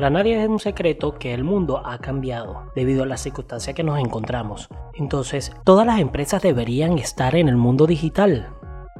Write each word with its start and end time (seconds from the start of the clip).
Para 0.00 0.08
nadie 0.08 0.42
es 0.42 0.48
un 0.48 0.58
secreto 0.58 1.18
que 1.18 1.34
el 1.34 1.44
mundo 1.44 1.82
ha 1.84 1.98
cambiado 1.98 2.72
debido 2.74 3.02
a 3.02 3.06
las 3.06 3.20
circunstancias 3.20 3.76
que 3.76 3.82
nos 3.82 3.98
encontramos. 3.98 4.66
Entonces, 4.94 5.52
todas 5.62 5.84
las 5.84 6.00
empresas 6.00 6.40
deberían 6.40 6.96
estar 6.96 7.36
en 7.36 7.50
el 7.50 7.56
mundo 7.56 7.86
digital. 7.86 8.48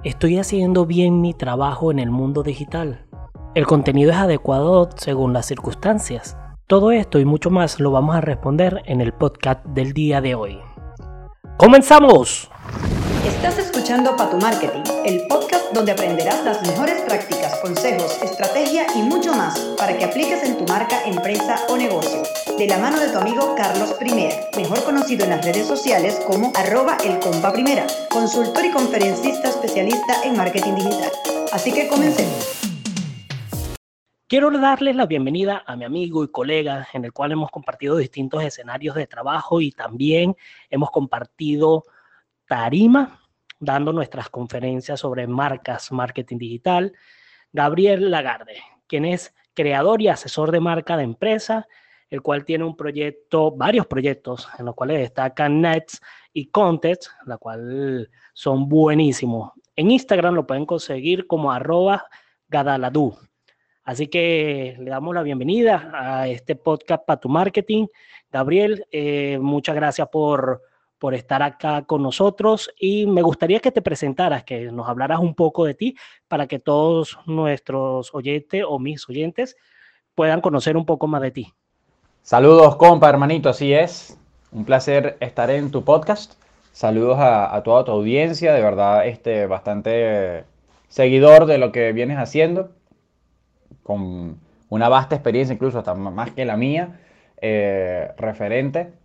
¿Estoy 0.04 0.36
haciendo 0.36 0.84
bien 0.84 1.22
mi 1.22 1.32
trabajo 1.32 1.90
en 1.90 2.00
el 2.00 2.10
mundo 2.10 2.42
digital? 2.42 3.06
¿El 3.54 3.66
contenido 3.66 4.10
es 4.10 4.18
adecuado 4.18 4.90
según 4.94 5.32
las 5.32 5.46
circunstancias? 5.46 6.36
Todo 6.66 6.90
esto 6.90 7.18
y 7.18 7.24
mucho 7.24 7.48
más 7.48 7.80
lo 7.80 7.92
vamos 7.92 8.14
a 8.14 8.20
responder 8.20 8.82
en 8.84 9.00
el 9.00 9.14
podcast 9.14 9.64
del 9.68 9.94
día 9.94 10.20
de 10.20 10.34
hoy. 10.34 10.58
¡Comenzamos! 11.56 12.49
Estás 13.24 13.58
escuchando 13.58 14.16
Para 14.16 14.30
tu 14.30 14.38
Marketing, 14.38 14.82
el 15.04 15.26
podcast 15.26 15.74
donde 15.74 15.92
aprenderás 15.92 16.42
las 16.42 16.66
mejores 16.66 17.02
prácticas, 17.02 17.54
consejos, 17.60 18.18
estrategia 18.22 18.86
y 18.96 19.02
mucho 19.02 19.34
más 19.34 19.58
para 19.76 19.98
que 19.98 20.04
apliques 20.06 20.42
en 20.42 20.56
tu 20.56 20.64
marca, 20.64 21.04
empresa 21.04 21.56
o 21.68 21.76
negocio. 21.76 22.22
De 22.56 22.66
la 22.66 22.78
mano 22.78 22.98
de 22.98 23.12
tu 23.12 23.18
amigo 23.18 23.54
Carlos 23.56 23.92
Primera, 23.98 24.34
mejor 24.56 24.82
conocido 24.84 25.24
en 25.24 25.30
las 25.30 25.44
redes 25.44 25.66
sociales 25.66 26.18
como 26.26 26.50
arroba 26.56 26.96
el 27.04 27.18
compa 27.20 27.52
consultor 28.10 28.64
y 28.64 28.70
conferencista 28.70 29.50
especialista 29.50 30.22
en 30.24 30.38
marketing 30.38 30.76
digital. 30.76 31.12
Así 31.52 31.72
que 31.72 31.88
comencemos. 31.88 32.58
Quiero 34.28 34.50
darles 34.50 34.96
la 34.96 35.04
bienvenida 35.04 35.62
a 35.66 35.76
mi 35.76 35.84
amigo 35.84 36.24
y 36.24 36.28
colega 36.28 36.88
en 36.94 37.04
el 37.04 37.12
cual 37.12 37.32
hemos 37.32 37.50
compartido 37.50 37.98
distintos 37.98 38.42
escenarios 38.42 38.94
de 38.94 39.06
trabajo 39.06 39.60
y 39.60 39.72
también 39.72 40.34
hemos 40.70 40.90
compartido 40.90 41.84
tarima 42.50 43.19
dando 43.60 43.92
nuestras 43.92 44.30
conferencias 44.30 45.00
sobre 45.00 45.26
marcas, 45.26 45.92
marketing 45.92 46.38
digital, 46.38 46.92
Gabriel 47.52 48.10
Lagarde, 48.10 48.56
quien 48.86 49.04
es 49.04 49.34
creador 49.54 50.00
y 50.02 50.08
asesor 50.08 50.50
de 50.50 50.60
marca 50.60 50.96
de 50.96 51.04
empresa, 51.04 51.68
el 52.08 52.22
cual 52.22 52.44
tiene 52.44 52.64
un 52.64 52.76
proyecto, 52.76 53.52
varios 53.52 53.86
proyectos 53.86 54.48
en 54.58 54.64
los 54.64 54.74
cuales 54.74 54.98
destacan 54.98 55.60
Nets 55.60 56.00
y 56.32 56.46
Context, 56.46 57.10
la 57.26 57.36
cual 57.36 58.10
son 58.32 58.68
buenísimos. 58.68 59.52
En 59.76 59.90
Instagram 59.90 60.34
lo 60.34 60.46
pueden 60.46 60.66
conseguir 60.66 61.26
como 61.26 61.52
arroba 61.52 62.06
gadaladu. 62.48 63.16
Así 63.84 64.08
que 64.08 64.76
le 64.78 64.90
damos 64.90 65.14
la 65.14 65.22
bienvenida 65.22 65.90
a 65.92 66.28
este 66.28 66.56
podcast 66.56 67.04
para 67.06 67.20
tu 67.20 67.28
marketing. 67.28 67.86
Gabriel, 68.30 68.86
eh, 68.90 69.38
muchas 69.40 69.74
gracias 69.74 70.08
por, 70.08 70.62
por 71.00 71.14
estar 71.14 71.42
acá 71.42 71.82
con 71.86 72.02
nosotros 72.02 72.70
y 72.78 73.06
me 73.06 73.22
gustaría 73.22 73.58
que 73.58 73.72
te 73.72 73.80
presentaras, 73.80 74.44
que 74.44 74.70
nos 74.70 74.86
hablaras 74.86 75.18
un 75.18 75.34
poco 75.34 75.64
de 75.64 75.72
ti 75.72 75.96
para 76.28 76.46
que 76.46 76.58
todos 76.58 77.18
nuestros 77.24 78.14
oyentes 78.14 78.62
o 78.68 78.78
mis 78.78 79.08
oyentes 79.08 79.56
puedan 80.14 80.42
conocer 80.42 80.76
un 80.76 80.84
poco 80.84 81.06
más 81.06 81.22
de 81.22 81.30
ti. 81.30 81.52
Saludos, 82.22 82.76
compa, 82.76 83.08
hermanito, 83.08 83.48
así 83.48 83.72
es. 83.72 84.18
Un 84.52 84.66
placer 84.66 85.16
estar 85.20 85.50
en 85.50 85.70
tu 85.70 85.84
podcast. 85.84 86.34
Saludos 86.72 87.16
a, 87.18 87.62
toda 87.64 87.84
tu 87.84 87.92
audiencia, 87.92 88.52
de 88.52 88.60
verdad, 88.60 89.06
este, 89.06 89.46
bastante 89.46 90.44
seguidor 90.88 91.46
de 91.46 91.56
lo 91.56 91.72
que 91.72 91.92
vienes 91.92 92.18
haciendo, 92.18 92.72
con 93.82 94.38
una 94.68 94.90
vasta 94.90 95.14
experiencia, 95.14 95.54
incluso 95.54 95.78
hasta 95.78 95.94
más 95.94 96.32
que 96.32 96.44
la 96.44 96.58
mía, 96.58 97.00
eh, 97.40 98.12
referente 98.18 98.99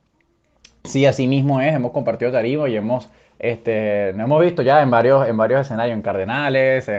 Sí, 0.86 1.06
así 1.06 1.28
mismo 1.28 1.62
es, 1.62 1.74
hemos 1.74 1.92
compartido 1.92 2.32
tarima 2.32 2.70
y 2.70 2.76
hemos, 2.76 3.10
este, 3.40 4.14
nos 4.14 4.26
hemos 4.26 4.42
visto 4.42 4.62
ya 4.62 4.82
en 4.82 4.92
varios, 4.92 5.28
en 5.28 5.36
varios 5.36 5.62
escenarios, 5.62 5.96
en 5.96 6.02
Cardenales, 6.02 6.90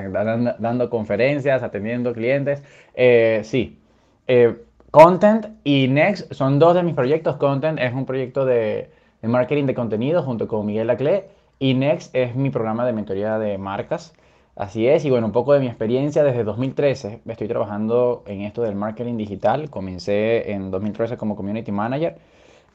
dando, 0.59 0.91
conferencias, 0.91 1.63
atendiendo 1.63 2.13
clientes. 2.13 2.63
Eh, 2.95 3.41
sí, 3.45 3.79
eh, 4.27 4.57
Content 4.91 5.47
y 5.65 5.89
Next 5.89 6.33
son 6.33 6.59
dos 6.59 6.75
de 6.75 6.83
mis 6.83 6.95
proyectos. 6.95 7.37
Content 7.37 7.79
es 7.79 7.93
un 7.93 8.07
proyecto 8.07 8.45
de, 8.45 8.91
marketing 9.23 9.67
de 9.67 9.75
contenido 9.75 10.23
junto 10.23 10.49
con 10.49 10.67
Miguel 10.67 10.89
Lacle 10.89 11.29
y 11.59 11.75
Next 11.75 12.15
es 12.15 12.35
mi 12.35 12.51
programa 12.51 12.87
de 12.87 12.93
mentoría 12.93 13.39
de 13.39 13.59
marcas. 13.59 14.15
Así 14.57 14.89
es, 14.89 15.05
y 15.05 15.11
bueno, 15.11 15.27
un 15.27 15.33
poco 15.33 15.53
de 15.53 15.61
mi 15.61 15.67
experiencia 15.67 16.25
desde 16.25 16.43
2013. 16.43 17.21
Estoy 17.27 17.47
trabajando 17.47 18.25
en 18.27 18.41
esto 18.41 18.63
del 18.63 18.75
marketing 18.75 19.19
digital. 19.19 19.69
Comencé 19.69 20.51
en 20.53 20.71
2013 20.71 21.19
como 21.19 21.37
community 21.37 21.73
manager 21.73 22.17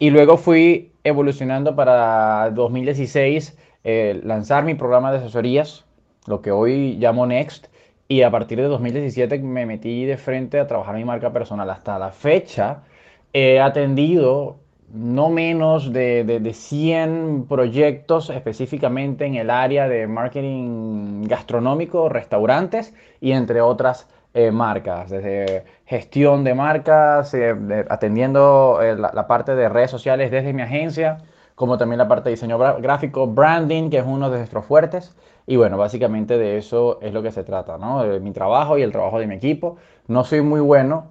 y 0.01 0.09
luego 0.09 0.37
fui 0.37 0.93
evolucionando 1.03 1.75
para 1.75 2.49
2016 2.55 3.55
eh, 3.83 4.19
lanzar 4.23 4.63
mi 4.63 4.73
programa 4.73 5.11
de 5.11 5.19
asesorías, 5.19 5.85
lo 6.25 6.41
que 6.41 6.49
hoy 6.49 6.97
llamo 6.97 7.27
Next. 7.27 7.67
Y 8.07 8.23
a 8.23 8.31
partir 8.31 8.57
de 8.57 8.63
2017 8.63 9.37
me 9.37 9.67
metí 9.67 10.05
de 10.05 10.17
frente 10.17 10.59
a 10.59 10.65
trabajar 10.65 10.95
mi 10.95 11.05
marca 11.05 11.31
personal. 11.31 11.69
Hasta 11.69 11.99
la 11.99 12.09
fecha 12.09 12.81
he 13.31 13.59
atendido 13.59 14.57
no 14.91 15.29
menos 15.29 15.93
de, 15.93 16.23
de, 16.23 16.39
de 16.39 16.53
100 16.55 17.45
proyectos 17.47 18.31
específicamente 18.31 19.27
en 19.27 19.35
el 19.35 19.51
área 19.51 19.87
de 19.87 20.07
marketing 20.07 21.25
gastronómico, 21.27 22.09
restaurantes 22.09 22.95
y 23.19 23.33
entre 23.33 23.61
otras 23.61 24.07
eh, 24.33 24.51
marcas, 24.51 25.09
desde 25.09 25.65
gestión 25.85 26.45
de 26.45 26.53
marcas, 26.53 27.33
eh, 27.33 27.53
atendiendo 27.89 28.79
eh, 28.81 28.95
la, 28.95 29.27
parte 29.27 29.55
de 29.55 29.67
redes 29.67 29.91
sociales 29.91 30.31
desde 30.31 30.53
mi 30.53 30.61
agencia, 30.61 31.17
como 31.55 31.77
también 31.77 31.97
la 31.97 32.07
parte 32.07 32.29
de 32.29 32.35
diseño 32.35 32.57
gráfico, 32.57 33.27
branding, 33.27 33.89
que 33.89 33.97
es 33.97 34.05
uno 34.05 34.29
de 34.29 34.37
nuestros 34.37 34.65
fuertes. 34.65 35.15
Y 35.47 35.57
bueno, 35.57 35.77
básicamente 35.77 36.37
de 36.37 36.57
eso 36.57 36.99
es 37.01 37.13
lo 37.13 37.21
que 37.21 37.31
se 37.31 37.43
trata, 37.43 37.77
¿no? 37.77 38.03
De 38.03 38.19
mi 38.21 38.31
trabajo 38.31 38.77
y 38.77 38.83
el 38.83 38.91
trabajo 38.93 39.19
de 39.19 39.27
mi 39.27 39.35
equipo. 39.35 39.77
No 40.07 40.23
soy 40.23 40.41
muy 40.41 40.61
bueno 40.61 41.07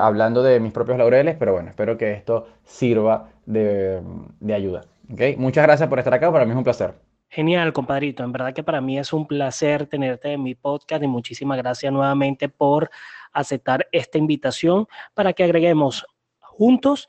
hablando 0.00 0.42
de 0.42 0.58
mis 0.58 0.72
propios 0.72 0.98
laureles, 0.98 1.36
pero 1.38 1.52
bueno, 1.52 1.68
espero 1.68 1.98
que 1.98 2.12
esto 2.12 2.46
sirva 2.64 3.28
de, 3.44 4.00
de 4.40 4.54
ayuda. 4.54 4.82
¿okay? 5.12 5.36
Muchas 5.36 5.64
gracias 5.64 5.88
por 5.88 5.98
estar 5.98 6.14
acá, 6.14 6.32
para 6.32 6.44
mí 6.44 6.52
es 6.52 6.56
un 6.56 6.64
placer. 6.64 7.05
Genial, 7.28 7.72
compadrito. 7.72 8.22
En 8.22 8.32
verdad 8.32 8.54
que 8.54 8.62
para 8.62 8.80
mí 8.80 8.98
es 8.98 9.12
un 9.12 9.26
placer 9.26 9.86
tenerte 9.86 10.32
en 10.32 10.42
mi 10.42 10.54
podcast 10.54 11.02
y 11.02 11.08
muchísimas 11.08 11.58
gracias 11.58 11.92
nuevamente 11.92 12.48
por 12.48 12.90
aceptar 13.32 13.86
esta 13.92 14.18
invitación 14.18 14.86
para 15.12 15.32
que 15.32 15.44
agreguemos 15.44 16.06
juntos 16.40 17.08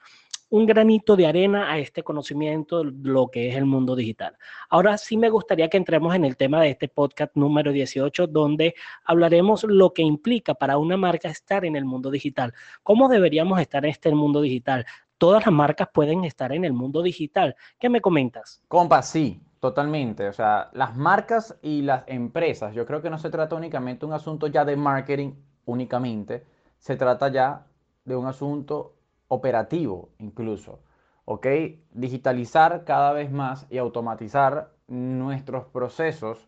un 0.49 0.65
granito 0.65 1.15
de 1.15 1.27
arena 1.27 1.71
a 1.71 1.77
este 1.77 2.03
conocimiento 2.03 2.83
de 2.83 3.09
lo 3.09 3.27
que 3.27 3.49
es 3.49 3.55
el 3.55 3.65
mundo 3.65 3.95
digital. 3.95 4.37
Ahora 4.69 4.97
sí 4.97 5.17
me 5.17 5.29
gustaría 5.29 5.69
que 5.69 5.77
entremos 5.77 6.15
en 6.15 6.23
el 6.23 6.37
tema 6.37 6.61
de 6.61 6.69
este 6.69 6.87
podcast 6.87 7.35
número 7.35 7.71
18, 7.71 8.27
donde 8.27 8.73
hablaremos 9.03 9.63
lo 9.65 9.93
que 9.93 10.03
implica 10.03 10.53
para 10.53 10.77
una 10.77 10.95
marca 10.95 11.29
estar 11.29 11.65
en 11.65 11.75
el 11.75 11.85
mundo 11.85 12.09
digital. 12.09 12.53
¿Cómo 12.83 13.09
deberíamos 13.09 13.59
estar 13.59 13.83
en 13.83 13.91
este 13.91 14.13
mundo 14.13 14.41
digital? 14.41 14.85
Todas 15.17 15.45
las 15.45 15.53
marcas 15.53 15.89
pueden 15.93 16.23
estar 16.23 16.53
en 16.53 16.63
el 16.63 16.73
mundo 16.73 17.01
digital. 17.01 17.55
¿Qué 17.79 17.89
me 17.89 18.01
comentas? 18.01 18.61
Compa, 18.67 19.01
sí, 19.01 19.41
Totalmente, 19.59 20.27
o 20.27 20.33
sea, 20.33 20.69
las 20.73 20.95
marcas 20.95 21.57
y 21.63 21.81
las 21.81 22.03
empresas, 22.07 22.75
yo 22.75 22.85
creo 22.85 23.01
que 23.01 23.09
no 23.09 23.17
se 23.17 23.31
trata 23.31 23.55
únicamente 23.55 24.01
de 24.01 24.05
un 24.05 24.13
asunto 24.13 24.45
ya 24.47 24.63
de 24.65 24.75
marketing 24.75 25.33
únicamente, 25.65 26.45
se 26.77 26.95
trata 26.95 27.29
ya 27.29 27.65
de 28.05 28.15
un 28.15 28.27
asunto 28.27 28.95
operativo 29.27 30.09
incluso, 30.19 30.79
¿ok? 31.25 31.47
Digitalizar 31.91 32.83
cada 32.85 33.13
vez 33.13 33.31
más 33.31 33.65
y 33.71 33.79
automatizar 33.79 34.73
nuestros 34.87 35.65
procesos 35.65 36.47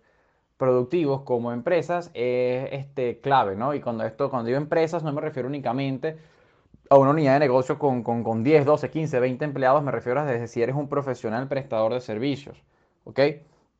productivos 0.57 1.21
como 1.23 1.51
empresas 1.51 2.11
es 2.13 2.69
este, 2.73 3.21
clave, 3.21 3.55
¿no? 3.55 3.73
Y 3.73 3.81
cuando, 3.81 4.03
esto, 4.05 4.29
cuando 4.29 4.47
digo 4.47 4.57
empresas 4.59 5.03
no 5.03 5.13
me 5.13 5.21
refiero 5.21 5.47
únicamente 5.49 6.19
a 6.89 6.97
una 6.97 7.11
unidad 7.11 7.33
de 7.33 7.39
negocio 7.39 7.79
con, 7.79 8.03
con, 8.03 8.23
con 8.23 8.43
10, 8.43 8.65
12, 8.65 8.89
15, 8.91 9.19
20 9.19 9.45
empleados, 9.45 9.83
me 9.83 9.91
refiero 9.91 10.19
a 10.21 10.25
desde 10.25 10.47
si 10.47 10.61
eres 10.61 10.75
un 10.75 10.89
profesional 10.89 11.47
prestador 11.47 11.93
de 11.93 12.01
servicios. 12.01 12.63
¿Ok? 13.03 13.19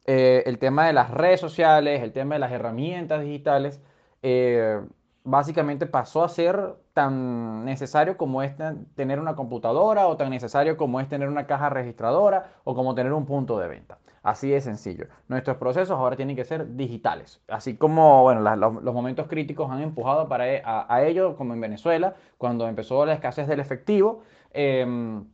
Eh, 0.06 0.44
el 0.46 0.58
tema 0.58 0.88
de 0.88 0.94
las 0.94 1.12
redes 1.12 1.40
sociales, 1.40 2.02
el 2.02 2.14
tema 2.14 2.36
de 2.36 2.40
las 2.40 2.52
herramientas 2.52 3.22
digitales, 3.22 3.82
eh, 4.24 4.82
básicamente 5.24 5.86
pasó 5.86 6.24
a 6.24 6.30
ser 6.30 6.76
tan 6.94 7.66
necesario 7.66 8.18
como 8.18 8.42
es 8.42 8.54
tener 8.96 9.20
una 9.20 9.36
computadora 9.36 10.08
o 10.08 10.18
tan 10.18 10.30
necesario 10.32 10.78
como 10.78 11.00
es 11.00 11.08
tener 11.08 11.28
una 11.30 11.46
caja 11.48 11.70
registradora 11.70 12.54
o 12.64 12.76
como 12.76 12.96
tener 12.96 13.14
un 13.14 13.26
punto 13.26 13.60
de 13.60 13.68
venta. 13.68 14.00
Así 14.24 14.50
de 14.50 14.60
sencillo. 14.62 15.08
Nuestros 15.28 15.58
procesos 15.58 15.98
ahora 15.98 16.16
tienen 16.16 16.36
que 16.36 16.44
ser 16.44 16.76
digitales. 16.76 17.42
Así 17.48 17.78
como 17.78 18.24
bueno, 18.24 18.42
los, 18.56 18.94
momentos 18.94 19.28
críticos 19.28 19.72
han 19.72 19.82
empujado 19.82 20.28
para, 20.28 20.52
e, 20.54 20.62
a, 20.66 21.04
ello, 21.04 21.38
como 21.38 21.54
en 21.54 21.62
Venezuela, 21.62 22.16
cuando 22.38 22.68
empezó 22.68 23.06
la 23.06 23.14
escasez 23.14 23.48
del 23.48 23.60
efectivo. 23.60 24.24
Em, 24.52 25.26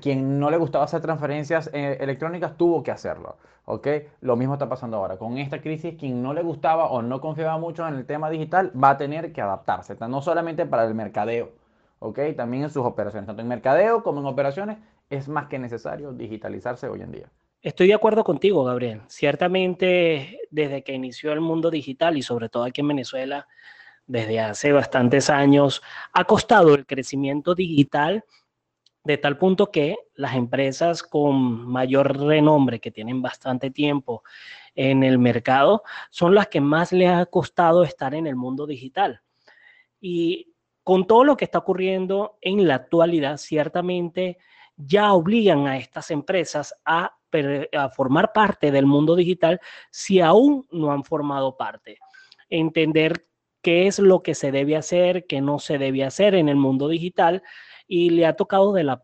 quien 0.00 0.38
no 0.38 0.50
le 0.50 0.56
gustaba 0.56 0.84
hacer 0.84 1.00
transferencias 1.00 1.70
eh, 1.72 1.98
electrónicas 2.00 2.56
tuvo 2.56 2.82
que 2.82 2.90
hacerlo. 2.90 3.36
¿ok? 3.70 3.88
Lo 4.20 4.36
mismo 4.36 4.54
está 4.54 4.68
pasando 4.68 4.96
ahora. 4.96 5.16
Con 5.16 5.38
esta 5.38 5.60
crisis, 5.60 5.94
quien 5.98 6.22
no 6.22 6.34
le 6.34 6.42
gustaba 6.42 6.86
o 6.86 7.02
no 7.02 7.20
confiaba 7.20 7.58
mucho 7.58 7.86
en 7.86 7.94
el 7.94 8.06
tema 8.06 8.30
digital 8.30 8.72
va 8.80 8.90
a 8.90 8.96
tener 8.96 9.32
que 9.32 9.40
adaptarse, 9.40 9.96
no 10.08 10.22
solamente 10.22 10.66
para 10.66 10.84
el 10.84 10.94
mercadeo, 10.94 11.52
¿ok? 11.98 12.18
también 12.36 12.64
en 12.64 12.70
sus 12.70 12.84
operaciones. 12.84 13.26
Tanto 13.26 13.42
en 13.42 13.48
mercadeo 13.48 14.02
como 14.02 14.20
en 14.20 14.26
operaciones 14.26 14.78
es 15.08 15.28
más 15.28 15.46
que 15.46 15.58
necesario 15.58 16.12
digitalizarse 16.12 16.88
hoy 16.88 17.02
en 17.02 17.12
día. 17.12 17.26
Estoy 17.62 17.88
de 17.88 17.94
acuerdo 17.94 18.24
contigo, 18.24 18.64
Gabriel. 18.64 19.02
Ciertamente, 19.08 20.38
desde 20.50 20.82
que 20.82 20.94
inició 20.94 21.32
el 21.32 21.40
mundo 21.40 21.70
digital 21.70 22.16
y 22.16 22.22
sobre 22.22 22.48
todo 22.48 22.64
aquí 22.64 22.80
en 22.80 22.88
Venezuela, 22.88 23.46
desde 24.06 24.40
hace 24.40 24.72
bastantes 24.72 25.28
años, 25.28 25.82
ha 26.12 26.24
costado 26.24 26.74
el 26.74 26.86
crecimiento 26.86 27.54
digital 27.54 28.24
de 29.04 29.18
tal 29.18 29.38
punto 29.38 29.70
que 29.70 29.96
las 30.14 30.34
empresas 30.34 31.02
con 31.02 31.66
mayor 31.66 32.18
renombre, 32.18 32.80
que 32.80 32.90
tienen 32.90 33.22
bastante 33.22 33.70
tiempo 33.70 34.22
en 34.74 35.02
el 35.02 35.18
mercado, 35.18 35.82
son 36.10 36.34
las 36.34 36.48
que 36.48 36.60
más 36.60 36.92
les 36.92 37.10
ha 37.10 37.26
costado 37.26 37.82
estar 37.82 38.14
en 38.14 38.26
el 38.26 38.36
mundo 38.36 38.66
digital. 38.66 39.22
Y 40.00 40.54
con 40.82 41.06
todo 41.06 41.24
lo 41.24 41.36
que 41.36 41.44
está 41.44 41.58
ocurriendo 41.58 42.38
en 42.40 42.66
la 42.66 42.76
actualidad, 42.76 43.36
ciertamente 43.36 44.38
ya 44.76 45.12
obligan 45.12 45.66
a 45.66 45.76
estas 45.76 46.10
empresas 46.10 46.74
a, 46.84 47.16
formar 47.94 48.32
parte 48.32 48.72
del 48.72 48.86
mundo 48.86 49.14
digital 49.14 49.60
si 49.92 50.20
aún 50.20 50.66
no 50.72 50.90
han 50.90 51.04
formado 51.04 51.56
parte. 51.56 51.98
Entender 52.48 53.29
qué 53.62 53.86
es 53.86 53.98
lo 53.98 54.22
que 54.22 54.34
se 54.34 54.52
debe 54.52 54.76
hacer, 54.76 55.26
qué 55.26 55.40
no 55.40 55.58
se 55.58 55.78
debe 55.78 56.04
hacer 56.04 56.34
en 56.34 56.48
el 56.48 56.56
mundo 56.56 56.88
digital 56.88 57.42
y 57.86 58.10
le 58.10 58.26
ha 58.26 58.36
tocado 58.36 58.72
de 58.72 58.84
la 58.84 59.02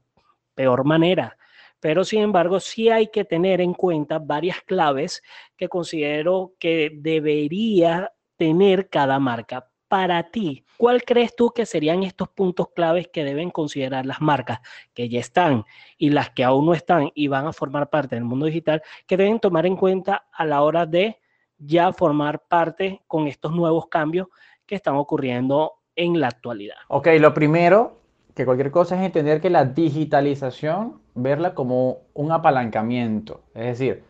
peor 0.54 0.84
manera. 0.84 1.36
Pero 1.80 2.04
sin 2.04 2.22
embargo, 2.22 2.60
sí 2.60 2.88
hay 2.88 3.08
que 3.08 3.24
tener 3.24 3.60
en 3.60 3.74
cuenta 3.74 4.18
varias 4.18 4.60
claves 4.62 5.22
que 5.56 5.68
considero 5.68 6.54
que 6.58 6.90
debería 6.94 8.12
tener 8.36 8.88
cada 8.88 9.18
marca. 9.18 9.70
Para 9.88 10.30
ti, 10.30 10.64
¿cuál 10.78 11.04
crees 11.04 11.36
tú 11.36 11.50
que 11.50 11.64
serían 11.64 12.02
estos 12.02 12.28
puntos 12.28 12.70
claves 12.74 13.08
que 13.12 13.22
deben 13.22 13.50
considerar 13.50 14.04
las 14.04 14.20
marcas 14.20 14.58
que 14.94 15.08
ya 15.08 15.20
están 15.20 15.64
y 15.96 16.10
las 16.10 16.30
que 16.30 16.42
aún 16.42 16.66
no 16.66 16.74
están 16.74 17.12
y 17.14 17.28
van 17.28 17.46
a 17.46 17.52
formar 17.52 17.88
parte 17.88 18.16
del 18.16 18.24
mundo 18.24 18.46
digital, 18.46 18.82
que 19.06 19.16
deben 19.16 19.38
tomar 19.38 19.64
en 19.64 19.76
cuenta 19.76 20.26
a 20.32 20.44
la 20.44 20.62
hora 20.62 20.86
de 20.86 21.20
ya 21.58 21.92
formar 21.92 22.42
parte 22.48 23.02
con 23.06 23.26
estos 23.26 23.52
nuevos 23.52 23.86
cambios 23.88 24.28
que 24.66 24.74
están 24.74 24.96
ocurriendo 24.96 25.74
en 25.94 26.20
la 26.20 26.28
actualidad? 26.28 26.76
Ok, 26.88 27.08
lo 27.18 27.32
primero 27.34 28.00
que 28.34 28.44
cualquier 28.44 28.70
cosa 28.70 28.96
es 28.96 29.06
entender 29.06 29.40
que 29.40 29.48
la 29.48 29.64
digitalización, 29.64 31.00
verla 31.14 31.54
como 31.54 32.00
un 32.12 32.32
apalancamiento. 32.32 33.40
Es 33.54 33.78
decir, 33.78 34.04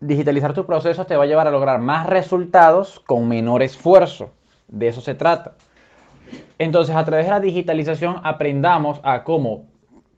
digitalizar 0.00 0.54
tus 0.54 0.66
procesos 0.66 1.06
te 1.06 1.16
va 1.16 1.24
a 1.24 1.26
llevar 1.26 1.48
a 1.48 1.50
lograr 1.50 1.80
más 1.80 2.06
resultados 2.06 3.00
con 3.00 3.26
menor 3.26 3.62
esfuerzo. 3.62 4.30
De 4.68 4.86
eso 4.86 5.00
se 5.00 5.16
trata. 5.16 5.54
Entonces, 6.58 6.94
a 6.94 7.04
través 7.04 7.26
de 7.26 7.32
la 7.32 7.40
digitalización 7.40 8.20
aprendamos 8.22 9.00
a 9.02 9.24
cómo, 9.24 9.66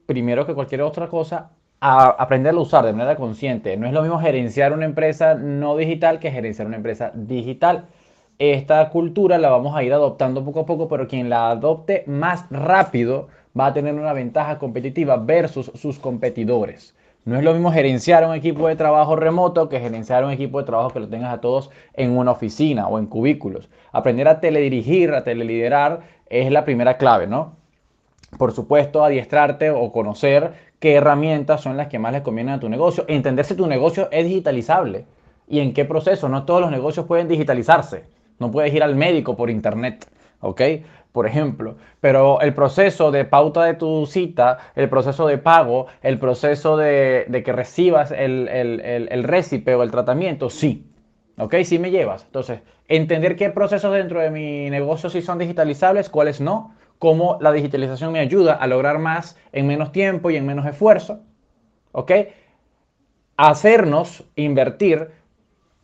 primero 0.07 0.47
que 0.47 0.55
cualquier 0.55 0.83
otra 0.83 1.09
cosa, 1.09 1.53
a 1.81 2.09
aprender 2.09 2.55
a 2.55 2.59
usar 2.59 2.85
de 2.85 2.93
manera 2.93 3.17
consciente. 3.17 3.77
No 3.77 3.87
es 3.87 3.93
lo 3.93 4.03
mismo 4.03 4.21
gerenciar 4.21 4.73
una 4.73 4.85
empresa 4.85 5.35
no 5.35 5.77
digital 5.77 6.19
que 6.19 6.31
gerenciar 6.31 6.67
una 6.67 6.77
empresa 6.77 7.13
digital 7.15 7.87
esta 8.39 8.89
cultura 8.91 9.37
la 9.37 9.51
vamos 9.51 9.75
a 9.75 9.83
ir 9.83 9.93
adoptando 9.93 10.45
poco 10.45 10.61
a 10.61 10.67
poco, 10.67 10.87
pero 10.87 11.09
quien 11.09 11.29
la 11.29 11.51
adopte 11.51 12.05
más 12.07 12.45
rápido 12.51 13.27
va 13.59 13.67
a 13.67 13.73
tener 13.73 13.95
una 13.95 14.13
ventaja 14.13 14.59
competitiva 14.59 15.17
versus 15.17 15.73
sus 15.75 15.99
competidores. 15.99 16.95
No 17.25 17.37
es 17.37 17.43
lo 17.43 17.53
mismo 17.53 17.73
gerenciar 17.73 18.25
un 18.25 18.35
equipo 18.35 18.69
de 18.69 18.77
trabajo 18.77 19.17
remoto 19.17 19.69
que 19.69 19.81
gerenciar 19.81 20.25
un 20.25 20.31
equipo 20.31 20.61
de 20.61 20.67
trabajo 20.67 20.91
que 20.91 21.01
lo 21.01 21.09
tengas 21.09 21.35
a 21.35 21.41
todos 21.41 21.71
en 21.95 22.17
una 22.17 22.31
oficina 22.31 22.87
o 22.87 23.01
en 23.01 23.07
cubículos. 23.07 23.69
Aprender 23.91 24.29
a 24.29 24.39
teledirigir, 24.39 25.13
a 25.13 25.25
teleliderar 25.25 26.03
es 26.31 26.53
la 26.53 26.65
primera 26.65 26.97
clave, 26.97 27.27
¿no? 27.27 27.57
Por 28.39 28.53
supuesto, 28.53 29.05
adiestrarte 29.05 29.71
o 29.71 29.91
conocer 29.91 30.53
qué 30.79 30.95
herramientas 30.95 31.61
son 31.61 31.77
las 31.77 31.89
que 31.89 31.99
más 31.99 32.13
les 32.13 32.23
convienen 32.23 32.55
a 32.55 32.61
tu 32.61 32.69
negocio. 32.69 33.05
Entender 33.09 33.45
si 33.45 33.55
tu 33.55 33.67
negocio 33.67 34.09
es 34.11 34.25
digitalizable 34.25 35.07
y 35.47 35.61
en 35.61 35.73
qué 35.75 35.85
proceso. 35.85 36.29
No 36.29 36.45
todos 36.45 36.61
los 36.61 36.71
negocios 36.71 37.07
pueden 37.07 37.29
digitalizarse. 37.29 38.05
No 38.39 38.51
puedes 38.51 38.73
ir 38.73 38.83
al 38.83 38.95
médico 38.95 39.37
por 39.37 39.51
internet, 39.51 40.07
¿ok? 40.41 40.63
Por 41.13 41.27
ejemplo, 41.27 41.77
pero 42.01 42.41
el 42.41 42.55
proceso 42.55 43.11
de 43.11 43.25
pauta 43.25 43.65
de 43.65 43.75
tu 43.75 44.07
cita, 44.07 44.59
el 44.77 44.89
proceso 44.89 45.27
de 45.27 45.39
pago, 45.39 45.87
el 46.03 46.19
proceso 46.19 46.77
de, 46.77 47.43
que 47.45 47.53
recibas 47.53 48.13
el, 48.13 48.47
el, 48.49 48.81
el, 49.11 49.25
récipe 49.25 49.75
o 49.75 49.83
el 49.83 49.91
tratamiento, 49.91 50.51
sí. 50.51 50.85
¿Ok? 51.39 51.57
Sí 51.65 51.79
me 51.79 51.91
llevas. 51.91 52.25
Entonces, 52.25 52.61
entender 52.87 53.37
qué 53.37 53.51
procesos 53.51 53.93
dentro 53.93 54.21
de 54.21 54.31
mi 54.31 54.71
negocio 54.71 55.09
sí 55.09 55.23
son 55.23 55.39
digitalizables, 55.39 56.11
cuáles 56.11 56.41
no, 56.41 56.75
cómo 56.99 57.39
la 57.41 57.53
digitalización 57.53 58.13
me 58.13 58.19
ayuda 58.19 58.55
a 58.55 58.67
lograr 58.67 58.99
más 58.99 59.37
en 59.53 59.67
menos 59.67 59.93
tiempo 59.93 60.31
y 60.31 60.37
en 60.37 60.47
menos 60.47 60.67
esfuerzo. 60.67 61.21
¿Ok? 61.93 62.13
Hacernos 63.37 64.25
invertir 64.35 65.11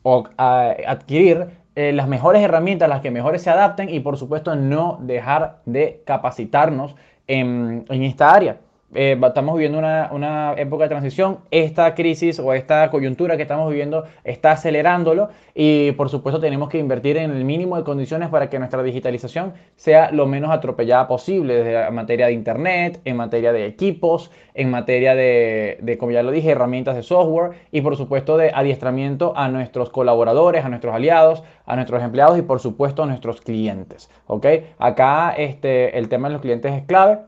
o 0.03 0.29
adquirir 0.37 1.49
eh, 1.77 1.93
las 1.93 2.09
mejores 2.09 2.43
herramientas, 2.43 2.89
las 2.89 3.01
que 3.01 3.11
mejores 3.11 3.43
se 3.43 3.51
adapten 3.51 3.89
y 3.89 4.01
por 4.01 4.17
supuesto 4.17 4.55
no 4.55 4.99
dejar 5.01 5.61
de 5.65 6.03
capacitarnos 6.07 6.95
en, 7.27 7.85
en 7.89 8.03
esta 8.03 8.33
área. 8.33 8.59
Eh, 8.95 9.19
estamos 9.21 9.57
viviendo 9.57 9.79
una, 9.79 10.09
una, 10.13 10.55
época 10.57 10.85
de 10.85 10.91
transición. 10.91 11.39
Esta 11.51 11.95
crisis 11.95 12.39
o 12.39 12.53
esta 12.53 12.91
coyuntura 12.91 13.37
que 13.37 13.43
estamos 13.43 13.69
viviendo 13.69 14.05
está 14.23 14.53
acelerándolo 14.53 15.31
y 15.53 15.93
por 15.93 16.09
supuesto 16.09 16.41
tenemos 16.41 16.69
que 16.69 16.79
invertir 16.79 17.17
en 17.17 17.33
el 17.33 17.45
mínimo 17.45 17.77
de 17.77 17.83
condiciones 17.83 18.29
para 18.29 18.49
que 18.49 18.59
nuestra 18.59 18.83
digitalización 18.83 19.55
sea 19.75 20.13
lo 20.13 20.27
menos 20.27 20.51
atropellada 20.51 21.09
posible, 21.09 21.57
desde 21.57 21.89
en 21.89 21.95
materia 21.95 22.27
de 22.27 22.33
internet, 22.33 23.01
en 23.05 23.17
materia 23.17 23.53
de 23.53 23.67
equipos, 23.67 24.31
en 24.55 24.71
materia 24.71 25.17
de, 25.17 25.79
de, 25.83 25.99
como 25.99 26.13
ya 26.13 26.23
lo 26.23 26.31
dije, 26.31 26.51
herramientas 26.51 26.95
de 26.95 27.03
software 27.03 27.53
y 27.73 27.81
por 27.81 27.97
supuesto 27.97 28.37
de 28.37 28.53
adiestramiento 28.55 29.33
a 29.37 29.49
nuestros 29.49 29.91
colaboradores, 29.91 30.65
a 30.65 30.69
nuestros 30.69 30.95
aliados, 30.95 31.43
a 31.67 31.75
nuestros 31.75 32.03
empleados 32.03 32.39
y 32.39 32.43
por 32.43 32.61
supuesto 32.61 33.03
a 33.03 33.07
nuestros 33.07 33.41
clientes. 33.41 34.09
¿ok? 34.29 34.47
Acá 34.79 35.35
este, 35.37 35.99
el 35.99 36.09
tema 36.09 36.29
de 36.29 36.35
los 36.35 36.43
clientes 36.43 36.73
es 36.73 36.85
clave 36.85 37.19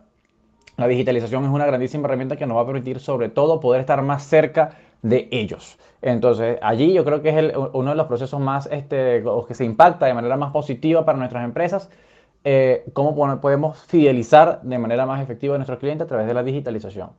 la 0.76 0.88
digitalización 0.88 1.44
es 1.44 1.50
una 1.50 1.66
grandísima 1.66 2.06
herramienta 2.06 2.36
que 2.36 2.46
nos 2.46 2.56
va 2.56 2.62
a 2.62 2.66
permitir 2.66 3.00
sobre 3.00 3.28
todo 3.28 3.60
poder 3.60 3.80
estar 3.80 4.02
más 4.02 4.24
cerca 4.24 4.76
de 5.02 5.28
ellos. 5.30 5.78
Entonces, 6.02 6.58
allí 6.62 6.92
yo 6.92 7.04
creo 7.04 7.22
que 7.22 7.30
es 7.30 7.56
uno 7.72 7.90
de 7.90 7.96
los 7.96 8.06
procesos 8.06 8.40
más, 8.40 8.66
este, 8.70 9.22
que 9.48 9.54
se 9.54 9.64
impacta 9.64 10.06
de 10.06 10.14
manera 10.14 10.36
más 10.36 10.52
positiva 10.52 11.04
para 11.04 11.18
nuestras 11.18 11.44
empresas, 11.44 11.90
eh, 12.44 12.84
cómo 12.92 13.40
podemos 13.40 13.84
fidelizar 13.86 14.60
de 14.62 14.78
manera 14.78 15.06
más 15.06 15.22
efectiva 15.22 15.54
a 15.54 15.58
nuestros 15.58 15.78
clientes 15.78 16.04
a 16.04 16.08
través 16.08 16.26
de 16.26 16.34
la 16.34 16.42
digitalización. 16.42 17.10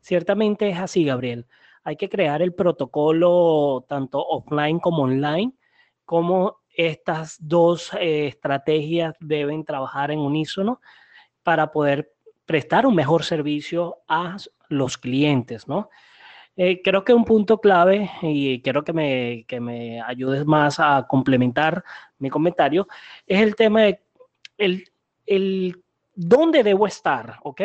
Ciertamente 0.00 0.68
es 0.68 0.78
así, 0.78 1.04
Gabriel. 1.04 1.46
Hay 1.82 1.96
que 1.96 2.08
crear 2.08 2.42
el 2.42 2.54
protocolo 2.54 3.84
tanto 3.88 4.24
offline 4.24 4.78
como 4.78 5.02
online, 5.02 5.52
como 6.04 6.58
estas 6.76 7.36
dos 7.40 7.92
eh, 7.94 8.28
estrategias 8.28 9.14
deben 9.20 9.64
trabajar 9.64 10.10
en 10.10 10.20
unísono 10.20 10.80
para 11.42 11.72
poder 11.72 12.12
prestar 12.48 12.86
un 12.86 12.94
mejor 12.94 13.24
servicio 13.24 13.98
a 14.08 14.38
los 14.70 14.96
clientes, 14.96 15.68
¿no? 15.68 15.90
Eh, 16.56 16.80
creo 16.82 17.04
que 17.04 17.12
un 17.12 17.26
punto 17.26 17.60
clave, 17.60 18.10
y 18.22 18.62
quiero 18.62 18.82
que 18.82 18.94
me, 18.94 19.44
que 19.46 19.60
me 19.60 20.00
ayudes 20.00 20.46
más 20.46 20.80
a 20.80 21.06
complementar 21.06 21.84
mi 22.18 22.30
comentario, 22.30 22.88
es 23.26 23.42
el 23.42 23.54
tema 23.54 23.82
de 23.82 24.00
el, 24.56 24.88
el 25.26 25.84
dónde 26.14 26.62
debo 26.62 26.86
estar, 26.86 27.36
¿ok? 27.42 27.60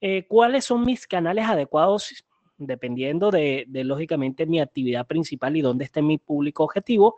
Eh, 0.00 0.24
¿Cuáles 0.28 0.66
son 0.66 0.84
mis 0.84 1.04
canales 1.08 1.44
adecuados 1.44 2.24
dependiendo 2.56 3.32
de, 3.32 3.64
de, 3.66 3.82
lógicamente, 3.82 4.46
mi 4.46 4.60
actividad 4.60 5.04
principal 5.04 5.56
y 5.56 5.62
dónde 5.62 5.84
esté 5.84 6.00
mi 6.00 6.18
público 6.18 6.62
objetivo? 6.62 7.16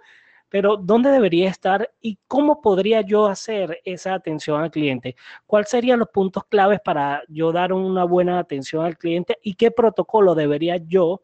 Pero 0.55 0.77
¿dónde 0.77 1.11
debería 1.11 1.51
estar 1.51 1.91
y 2.01 2.17
cómo 2.29 2.61
podría 2.61 3.01
yo 3.01 3.27
hacer 3.27 3.81
esa 3.85 4.15
atención 4.15 4.63
al 4.63 4.71
cliente? 4.71 5.17
¿Cuáles 5.47 5.69
serían 5.69 5.99
los 5.99 6.11
puntos 6.11 6.45
claves 6.45 6.79
para 6.79 7.25
yo 7.27 7.51
dar 7.51 7.73
una 7.73 8.05
buena 8.05 8.39
atención 8.39 8.85
al 8.85 8.97
cliente 8.97 9.37
y 9.43 9.55
qué 9.55 9.73
protocolo 9.73 10.37
debería 10.37 10.77
yo 10.77 11.23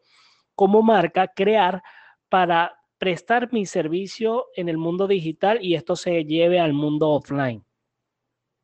como 0.53 0.81
marca 0.81 1.29
crear 1.33 1.81
para 2.27 2.77
prestar 2.97 3.53
mi 3.53 3.65
servicio 3.65 4.47
en 4.53 4.67
el 4.67 4.77
mundo 4.77 5.07
digital 5.07 5.59
y 5.61 5.75
esto 5.75 5.95
se 5.95 6.25
lleve 6.25 6.59
al 6.59 6.73
mundo 6.73 7.11
offline? 7.11 7.63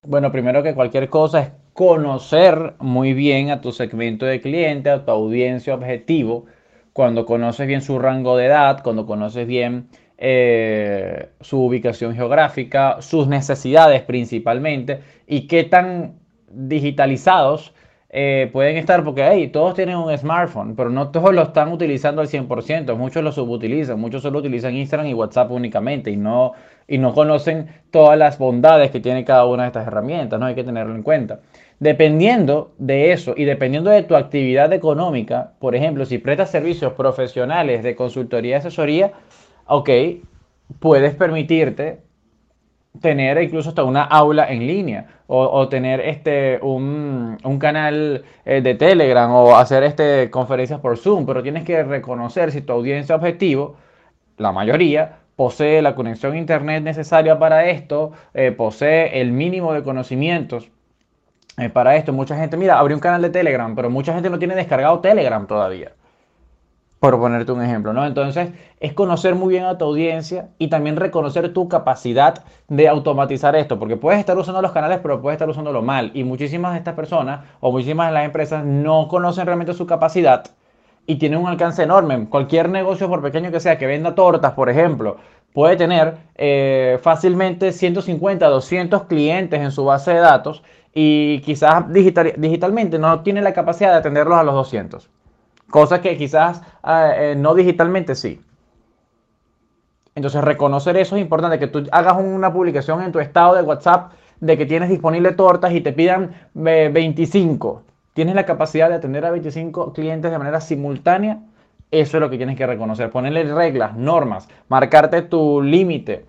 Bueno, 0.02 0.34
primero 0.34 0.64
que 0.64 0.76
cualquier 0.76 1.10
cosa 1.10 1.40
es 1.44 1.52
conocer 1.72 2.76
muy 2.80 3.14
bien 3.14 3.52
a 3.52 3.62
tu 3.62 3.72
segmento 3.72 4.26
de 4.26 4.42
cliente, 4.42 4.90
a 4.90 5.06
tu 5.06 5.12
audiencia 5.12 5.74
objetivo, 5.74 6.46
cuando 6.92 7.26
conoces 7.26 7.68
bien 7.68 7.82
su 7.82 8.00
rango 8.00 8.36
de 8.36 8.48
edad, 8.48 8.84
cuando 8.84 9.06
conoces 9.06 9.48
bien 9.48 9.88
eh, 10.18 11.30
su 11.42 11.62
ubicación 11.64 12.16
geográfica, 12.16 13.02
sus 13.02 13.28
necesidades 13.28 14.02
principalmente 14.02 15.00
y 15.28 15.48
qué 15.48 15.64
tan 15.64 16.16
digitalizados 16.50 17.74
eh, 18.10 18.50
pueden 18.54 18.78
estar, 18.78 19.04
porque 19.04 19.50
todos 19.52 19.76
tienen 19.76 19.98
un 19.98 20.18
smartphone, 20.18 20.76
pero 20.76 20.90
no 20.90 21.10
todos 21.10 21.36
lo 21.36 21.42
están 21.42 21.72
utilizando 21.74 22.22
al 22.22 22.30
100%, 22.30 22.96
muchos 22.96 23.22
lo 23.22 23.34
subutilizan, 23.34 24.00
muchos 24.00 24.24
solo 24.24 24.40
utilizan 24.40 24.76
Instagram 24.76 25.08
y 25.08 25.14
WhatsApp 25.14 25.52
únicamente 25.52 26.10
y 26.10 26.16
no, 26.16 26.54
y 26.88 26.98
no 27.00 27.14
conocen 27.14 27.68
todas 27.92 28.18
las 28.18 28.38
bondades 28.38 28.92
que 28.92 29.02
tiene 29.02 29.26
cada 29.26 29.46
una 29.46 29.64
de 29.64 29.68
estas 29.68 29.88
herramientas, 29.88 30.40
¿no? 30.40 30.46
Hay 30.46 30.56
que 30.56 30.64
tenerlo 30.64 30.96
en 30.96 31.04
cuenta. 31.04 31.42
Dependiendo 31.80 32.74
de 32.78 33.12
eso 33.12 33.34
y 33.36 33.44
dependiendo 33.44 33.92
de 33.92 34.04
tu 34.04 34.16
actividad 34.16 34.72
económica, 34.72 35.52
por 35.60 35.76
ejemplo, 35.76 36.06
si 36.06 36.18
prestas 36.18 36.50
servicios 36.50 36.94
profesionales 36.94 37.84
de 37.84 37.96
consultoría 37.96 38.52
y 38.52 38.60
asesoría, 38.60 39.12
ok, 39.68 39.90
puedes 40.80 41.16
permitirte 41.16 42.02
tener 43.02 43.42
incluso 43.42 43.70
hasta 43.70 43.84
una 43.84 44.04
aula 44.04 44.52
en 44.52 44.66
línea 44.66 45.06
o, 45.28 45.68
tener 45.68 46.00
este, 46.00 46.58
un, 46.62 47.38
canal 47.60 48.24
eh, 48.46 48.62
de 48.62 48.76
Telegram 48.76 49.30
o 49.32 49.58
hacer 49.58 49.84
este, 49.84 50.30
conferencias 50.32 50.80
por 50.80 50.98
Zoom, 50.98 51.26
pero 51.26 51.44
tienes 51.44 51.66
que 51.66 51.84
reconocer 51.84 52.52
si 52.52 52.62
tu 52.62 52.72
audiencia 52.74 53.16
objetivo, 53.16 53.76
la 54.38 54.54
mayoría, 54.54 55.20
posee 55.36 55.82
la 55.82 55.96
conexión 55.96 56.34
a 56.34 56.38
internet 56.38 56.82
necesaria 56.84 57.38
para 57.38 57.70
esto, 57.70 58.14
eh, 58.34 58.52
posee 58.52 59.20
el 59.22 59.34
mínimo 59.34 59.74
de 59.74 59.84
conocimientos 59.84 60.72
eh, 61.58 61.70
para 61.70 61.98
esto. 61.98 62.14
Mucha 62.14 62.38
gente, 62.38 62.56
mira, 62.56 62.80
abrió 62.80 62.96
un 62.96 63.02
canal 63.02 63.22
de 63.22 63.30
Telegram, 63.30 63.76
pero 63.76 63.90
mucha 63.90 64.14
gente 64.14 64.30
no 64.30 64.40
tiene 64.40 64.56
descargado 64.56 65.02
Telegram 65.02 65.46
todavía 65.46 65.92
por 67.00 67.20
ponerte 67.20 67.52
un 67.52 67.62
ejemplo, 67.62 67.94
¿no? 67.94 68.06
Entonces, 68.06 68.50
es 68.80 68.94
conocer 68.94 69.36
muy 69.36 69.50
bien 69.54 69.66
a 69.66 69.78
tu 69.78 69.86
audiencia 69.86 70.50
y 70.58 70.68
también 70.68 70.96
reconocer 70.96 71.54
tu 71.54 71.68
capacidad 71.70 72.44
de 72.68 72.88
automatizar 72.88 73.56
esto, 73.56 73.78
porque 73.78 73.98
puedes 73.98 74.20
estar 74.20 74.38
usando 74.38 74.62
los 74.62 74.72
canales, 74.72 75.00
pero 75.02 75.22
puedes 75.22 75.36
estar 75.36 75.50
usándolo 75.50 75.82
mal. 75.82 76.12
Y 76.14 76.24
muchísimas 76.24 76.74
de 76.74 76.80
estas 76.80 76.96
personas 76.96 77.46
o 77.60 77.72
muchísimas 77.72 78.08
de 78.08 78.14
las 78.14 78.26
empresas 78.26 78.66
no 78.66 79.08
conocen 79.08 79.46
realmente 79.46 79.74
su 79.74 79.86
capacidad 79.86 80.46
y 81.06 81.16
tienen 81.16 81.40
un 81.40 81.48
alcance 81.48 81.84
enorme. 81.84 82.28
Cualquier 82.30 82.70
negocio, 82.70 83.08
por 83.08 83.22
pequeño 83.22 83.52
que 83.52 83.60
sea, 83.60 83.78
que 83.78 83.88
venda 83.88 84.16
tortas, 84.16 84.54
por 84.54 84.70
ejemplo, 84.70 85.18
puede 85.54 85.76
tener 85.78 86.18
eh, 86.36 87.00
fácilmente 87.02 87.72
150, 87.72 88.48
200 88.48 89.04
clientes 89.04 89.60
en 89.60 89.72
su 89.72 89.86
base 89.86 90.14
de 90.14 90.20
datos 90.20 90.64
y 90.94 91.40
quizás 91.42 91.92
digital, 91.92 92.34
digitalmente 92.38 93.00
no 93.00 93.22
tiene 93.22 93.42
la 93.42 93.54
capacidad 93.54 93.92
de 93.92 93.98
atenderlos 93.98 94.38
a 94.38 94.44
los 94.44 94.56
200. 94.56 95.10
Cosas 95.70 96.00
que 96.00 96.18
quizás 96.18 96.62
ah, 96.84 97.12
eh, 97.16 97.36
no 97.36 97.54
digitalmente 97.54 98.16
sí. 98.16 98.42
Entonces 100.16 100.44
reconocer 100.44 100.98
eso 100.98 101.16
es 101.16 101.22
importante, 101.22 101.60
que 101.60 101.68
tú 101.68 101.84
hagas 101.92 102.18
una 102.18 102.52
publicación 102.52 103.04
en 103.04 103.12
tu 103.12 103.20
estado 103.20 103.56
de 103.56 103.62
WhatsApp 103.62 104.14
de 104.40 104.58
que 104.58 104.66
tienes 104.66 104.90
disponible 104.90 105.32
tortas 105.34 105.74
y 105.74 105.82
te 105.82 105.94
pidan 105.94 106.34
25. 106.54 107.84
Eh, 107.86 107.92
tienes 108.14 108.36
la 108.36 108.46
capacidad 108.46 108.90
de 108.90 108.96
atender 108.96 109.26
a 109.26 109.32
25 109.32 109.94
clientes 109.94 110.32
de 110.32 110.38
manera 110.38 110.62
simultánea. 110.62 111.40
Eso 111.92 112.18
es 112.18 112.22
lo 112.22 112.30
que 112.30 112.38
tienes 112.38 112.58
que 112.58 112.66
reconocer. 112.66 113.12
Ponerle 113.12 113.44
reglas, 113.44 113.96
normas, 113.96 114.50
marcarte 114.70 115.22
tu 115.22 115.62
límite 115.62 116.26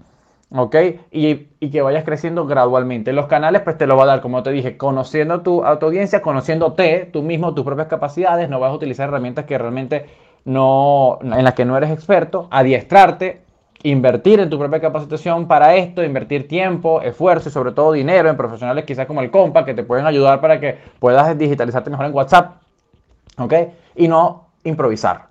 ¿ok? 0.50 0.76
Y, 1.10 1.46
que 1.70 1.82
vayas 1.82 2.04
creciendo 2.04 2.46
gradualmente. 2.46 3.12
Los 3.12 3.26
canales, 3.26 3.62
pues 3.62 3.76
te 3.76 3.86
lo 3.86 3.96
va 3.96 4.04
a 4.04 4.06
dar, 4.06 4.20
como 4.20 4.42
te 4.42 4.50
dije, 4.50 4.76
conociendo 4.76 5.42
tu, 5.42 5.64
audiencia, 5.64 6.22
conociéndote 6.22 7.08
tú 7.12 7.22
mismo, 7.22 7.54
tus 7.54 7.64
propias 7.64 7.88
capacidades, 7.88 8.48
no 8.48 8.60
vas 8.60 8.70
a 8.70 8.74
utilizar 8.74 9.08
herramientas 9.08 9.44
que 9.44 9.58
realmente 9.58 10.06
no, 10.44 11.18
en 11.22 11.44
las 11.44 11.54
que 11.54 11.64
no 11.64 11.76
eres 11.76 11.90
experto, 11.90 12.48
adiestrarte, 12.50 13.42
invertir 13.82 14.40
en 14.40 14.50
tu 14.50 14.58
propia 14.58 14.80
capacitación 14.80 15.46
para 15.46 15.76
esto, 15.76 16.02
invertir 16.02 16.48
tiempo, 16.48 17.00
esfuerzo 17.02 17.48
y 17.48 17.52
sobre 17.52 17.72
todo 17.72 17.92
dinero 17.92 18.28
en 18.28 18.36
profesionales 18.36 18.84
quizás 18.84 19.06
como 19.06 19.20
el 19.20 19.30
Compa, 19.30 19.64
que 19.64 19.74
te 19.74 19.82
pueden 19.82 20.06
ayudar 20.06 20.40
para 20.40 20.58
que 20.58 20.78
puedas 20.98 21.36
digitalizarte 21.36 21.90
mejor 21.90 22.06
en 22.06 22.14
WhatsApp, 22.14 22.56
¿ok? 23.36 23.54
Y 23.94 24.08
no 24.08 24.48
improvisar. 24.64 25.26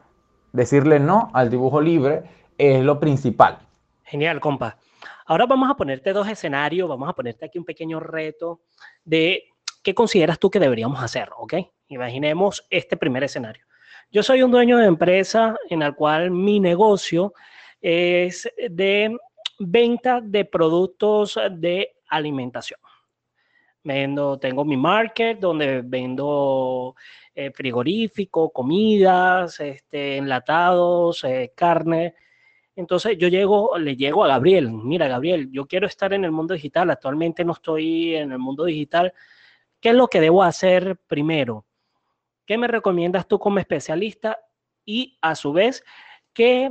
Decirle 0.53 1.00
no 1.00 1.29
al 1.33 1.50
dibujo 1.50 1.81
libre 1.81 2.24
es 2.57 2.83
lo 2.83 3.00
principal. 3.00 3.59
Genial, 4.03 4.39
compa. 4.39 4.77
Ahora 5.29 5.46
vamos 5.46 5.69
a 5.69 5.75
ponerte 5.75 6.13
dos 6.13 6.27
escenarios, 6.29 6.88
vamos 6.88 7.10
a 7.10 7.13
ponerte 7.13 7.43
aquí 7.43 7.60
un 7.60 7.65
pequeño 7.65 8.00
reto 8.00 8.62
de 9.03 9.43
qué 9.84 9.93
consideras 9.93 10.39
tú 10.39 10.50
que 10.50 10.57
deberíamos 10.57 11.03
hacer, 11.03 11.29
¿ok? 11.38 11.53
Imaginemos 11.89 12.65
este 12.69 12.96
primer 12.96 13.25
escenario. 13.25 13.65
Yo 14.10 14.24
soy 14.24 14.41
un 14.41 14.51
dueño 14.51 14.77
de 14.77 14.86
empresa 14.86 15.57
en 15.69 15.81
el 15.81 15.96
cual 15.96 16.31
mi 16.31 16.62
negocio 16.62 17.34
es 17.81 18.50
de 18.69 19.17
venta 19.60 20.22
de 20.22 20.46
productos 20.46 21.38
de 21.51 21.98
alimentación. 22.07 22.79
Vendo, 23.84 24.39
tengo 24.39 24.63
mi 24.63 24.77
market 24.77 25.39
donde 25.39 25.81
vendo 25.81 26.96
eh, 27.36 27.51
frigorífico, 27.51 28.50
comidas, 28.50 29.60
este, 29.60 30.15
enlatados, 30.17 31.25
eh, 31.25 31.51
carne, 31.53 32.15
entonces 32.77 33.17
yo 33.17 33.27
llego, 33.27 33.75
le 33.79 33.96
llego 33.96 34.24
a 34.24 34.27
Gabriel, 34.27 34.72
mira 34.72 35.07
Gabriel, 35.07 35.50
yo 35.51 35.65
quiero 35.65 35.88
estar 35.88 36.13
en 36.13 36.24
el 36.24 36.31
mundo 36.31 36.53
digital, 36.53 36.91
actualmente 36.91 37.43
no 37.43 37.53
estoy 37.53 38.15
en 38.15 38.31
el 38.31 38.38
mundo 38.38 38.65
digital, 38.65 39.13
¿qué 39.81 39.89
es 39.89 39.96
lo 39.96 40.07
que 40.07 40.22
debo 40.22 40.43
hacer 40.43 40.96
primero? 41.07 41.65
¿Qué 42.46 42.55
me 42.55 42.67
recomiendas 42.67 43.27
tú 43.27 43.39
como 43.39 43.57
especialista? 43.57 44.38
Y 44.86 45.17
a 45.24 45.34
su 45.34 45.53
vez, 45.53 45.84
¿qué, 46.34 46.69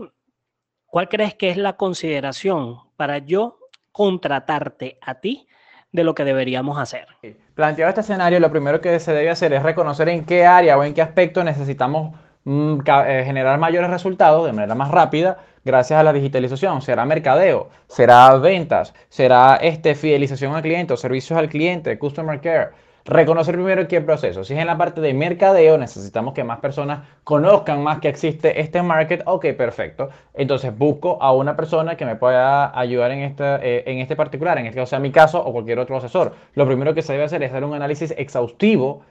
¿cuál 0.86 1.08
crees 1.08 1.34
que 1.34 1.50
es 1.50 1.56
la 1.56 1.76
consideración 1.76 2.78
para 2.96 3.18
yo 3.18 3.58
contratarte 3.90 4.98
a 5.02 5.16
ti 5.16 5.48
de 5.90 6.04
lo 6.04 6.14
que 6.14 6.25
deberíamos 6.25 6.78
hacer? 6.78 7.08
Planteado 7.54 7.88
este 7.88 8.02
escenario, 8.02 8.38
lo 8.38 8.52
primero 8.52 8.80
que 8.80 9.00
se 9.00 9.12
debe 9.12 9.30
hacer 9.30 9.52
es 9.52 9.62
reconocer 9.64 10.08
en 10.08 10.25
qué 10.25 10.46
área 10.46 10.78
o 10.78 10.84
en 10.84 10.94
qué 10.94 11.02
aspecto 11.02 11.42
necesitamos 11.42 12.16
generar 12.46 13.58
mayores 13.58 13.90
resultados 13.90 14.46
de 14.46 14.52
manera 14.52 14.74
más 14.74 14.90
rápida 14.90 15.38
gracias 15.64 15.98
a 15.98 16.02
la 16.04 16.12
digitalización. 16.12 16.80
Será 16.80 17.04
mercadeo, 17.04 17.68
será 17.88 18.36
ventas, 18.36 18.94
será 19.08 19.56
este, 19.56 19.96
fidelización 19.96 20.54
al 20.54 20.62
cliente 20.62 20.94
o 20.94 20.96
servicios 20.96 21.38
al 21.38 21.48
cliente, 21.48 21.98
customer 21.98 22.40
care. 22.40 22.70
Reconocer 23.04 23.54
primero 23.54 23.86
qué 23.86 24.00
proceso. 24.00 24.42
Si 24.42 24.54
es 24.54 24.58
en 24.58 24.66
la 24.66 24.76
parte 24.76 25.00
de 25.00 25.14
mercadeo, 25.14 25.78
necesitamos 25.78 26.34
que 26.34 26.42
más 26.42 26.58
personas 26.58 27.06
conozcan 27.22 27.80
más 27.82 28.00
que 28.00 28.08
existe 28.08 28.60
este 28.60 28.82
market. 28.82 29.22
Ok, 29.26 29.46
perfecto. 29.56 30.10
Entonces 30.34 30.76
busco 30.76 31.22
a 31.22 31.32
una 31.32 31.56
persona 31.56 31.96
que 31.96 32.04
me 32.04 32.16
pueda 32.16 32.76
ayudar 32.76 33.12
en 33.12 33.20
este, 33.20 33.44
eh, 33.44 33.84
en 33.86 33.98
este 33.98 34.16
particular, 34.16 34.58
en 34.58 34.66
este 34.66 34.80
caso 34.80 34.90
sea 34.90 34.98
mi 34.98 35.12
caso 35.12 35.40
o 35.40 35.52
cualquier 35.52 35.78
otro 35.78 35.96
asesor. 35.96 36.34
Lo 36.54 36.66
primero 36.66 36.94
que 36.94 37.02
se 37.02 37.12
debe 37.12 37.24
hacer 37.24 37.42
es 37.44 37.50
hacer 37.50 37.62
un 37.62 37.74
análisis 37.74 38.12
exhaustivo 38.16 39.02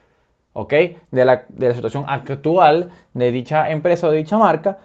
¿ok? 0.55 0.73
De 1.11 1.25
la, 1.25 1.43
de 1.49 1.67
la 1.69 1.75
situación 1.75 2.05
actual 2.07 2.89
de 3.13 3.31
dicha 3.31 3.69
empresa 3.69 4.07
o 4.07 4.11
de 4.11 4.17
dicha 4.17 4.37
marca 4.37 4.79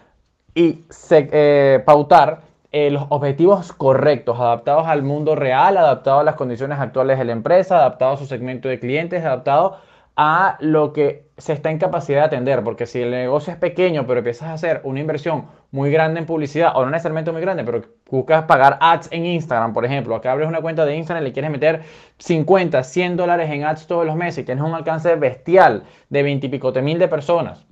y 0.53 0.85
eh, 1.11 1.81
pautar 1.87 2.41
eh, 2.73 2.91
los 2.91 3.05
objetivos 3.09 3.73
correctos, 3.73 4.39
adaptados 4.39 4.87
al 4.89 5.05
mundo 5.05 5.37
real, 5.37 5.77
adaptados 5.77 6.23
a 6.23 6.25
las 6.25 6.35
condiciones 6.35 6.81
actuales 6.81 7.19
de 7.19 7.25
la 7.25 7.33
empresa, 7.33 7.79
adaptados 7.79 8.19
a 8.19 8.23
su 8.23 8.27
segmento 8.27 8.69
de 8.69 8.81
clientes, 8.81 9.25
adaptados 9.25 9.79
a 10.17 10.57
lo 10.61 10.93
que 10.93 11.30
se 11.41 11.53
está 11.53 11.71
en 11.71 11.79
capacidad 11.79 12.21
de 12.21 12.27
atender, 12.27 12.63
porque 12.63 12.87
si 12.87 13.01
el 13.03 13.11
negocio 13.11 13.53
es 13.53 13.59
pequeño, 13.59 14.07
pero 14.07 14.19
empiezas 14.19 14.49
a 14.49 14.53
hacer 14.53 14.81
una 14.85 15.01
inversión 15.01 15.47
muy 15.71 15.91
grande 15.91 16.21
en 16.21 16.27
publicidad, 16.27 16.73
o 16.77 16.85
no 16.85 16.91
necesariamente 16.91 17.33
muy 17.33 17.41
grande, 17.41 17.65
pero 17.65 17.83
buscas 18.11 18.45
pagar 18.45 18.79
ads 18.81 19.09
en 19.11 19.27
Instagram, 19.27 19.73
por 19.73 19.85
ejemplo, 19.85 20.15
acá 20.15 20.33
abres 20.33 20.49
una 20.49 20.61
cuenta 20.61 20.85
de 20.85 20.97
Instagram 20.97 21.25
y 21.25 21.29
le 21.29 21.33
quieres 21.33 21.51
meter 21.51 21.83
50, 22.19 22.83
100 22.85 23.17
dólares 23.17 23.51
en 23.51 23.65
ads 23.65 23.87
todos 23.87 24.07
los 24.07 24.17
meses 24.17 24.39
y 24.39 24.45
tienes 24.45 24.63
un 24.65 24.75
alcance 24.75 25.15
bestial 25.17 25.85
de 26.09 26.23
20 26.23 26.47
y 26.47 26.51
pico 26.51 26.73
mil 26.73 26.99
de 26.99 27.09
personas 27.09 27.65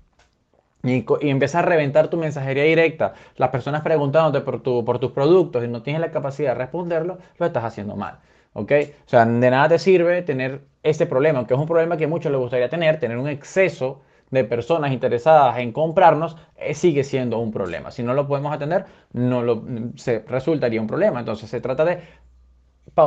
y, 0.83 1.05
empiezas 1.21 1.57
a 1.57 1.63
reventar 1.63 2.09
tu 2.09 2.17
mensajería 2.17 2.65
directa, 2.65 3.15
las 3.37 3.51
personas 3.51 3.83
preguntándote 3.83 4.45
por, 4.45 4.63
tu, 4.63 4.85
por 4.85 4.99
tus 4.99 5.13
productos 5.13 5.65
y 5.65 5.69
no 5.69 5.83
tienes 5.83 6.01
la 6.01 6.11
capacidad 6.11 6.51
de 6.51 6.55
responderlo, 6.59 7.19
lo 7.39 7.47
estás 7.47 7.65
haciendo 7.65 7.97
mal. 7.97 8.19
¿Ok? 8.53 8.73
O 9.07 9.09
sea, 9.09 9.25
de 9.25 9.51
nada 9.51 9.69
te 9.69 9.79
sirve 9.79 10.23
tener 10.23 10.63
ese 10.83 11.07
problema, 11.07 11.47
que 11.47 11.55
es 11.55 11.61
un 11.61 11.67
problema 11.67 11.97
que 11.97 12.05
a 12.05 12.09
muchos 12.09 12.33
les 12.33 12.41
gustaría 12.41 12.69
tener, 12.69 12.99
tener 12.99 13.19
un 13.19 13.29
exceso 13.29 14.03
de 14.31 14.45
personas 14.45 14.93
interesadas 14.93 15.59
en 15.59 15.73
comprarnos, 15.73 16.37
eh, 16.57 16.75
sigue 16.75 17.05
siendo 17.05 17.39
un 17.39 17.51
problema. 17.51 17.91
Si 17.91 18.03
no 18.03 18.15
lo 18.15 18.27
podemos 18.27 18.53
atender, 18.53 18.85
no 19.13 19.43
lo, 19.43 19.63
se 19.97 20.21
resultaría 20.27 20.81
un 20.81 20.87
problema. 20.87 21.21
Entonces 21.21 21.49
se 21.49 21.61
trata 21.61 21.85
de, 21.85 21.93
el 21.93 22.03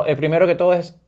eh, 0.07 0.15
primero 0.15 0.47
que 0.47 0.55
todo 0.55 0.73
es 0.73 0.99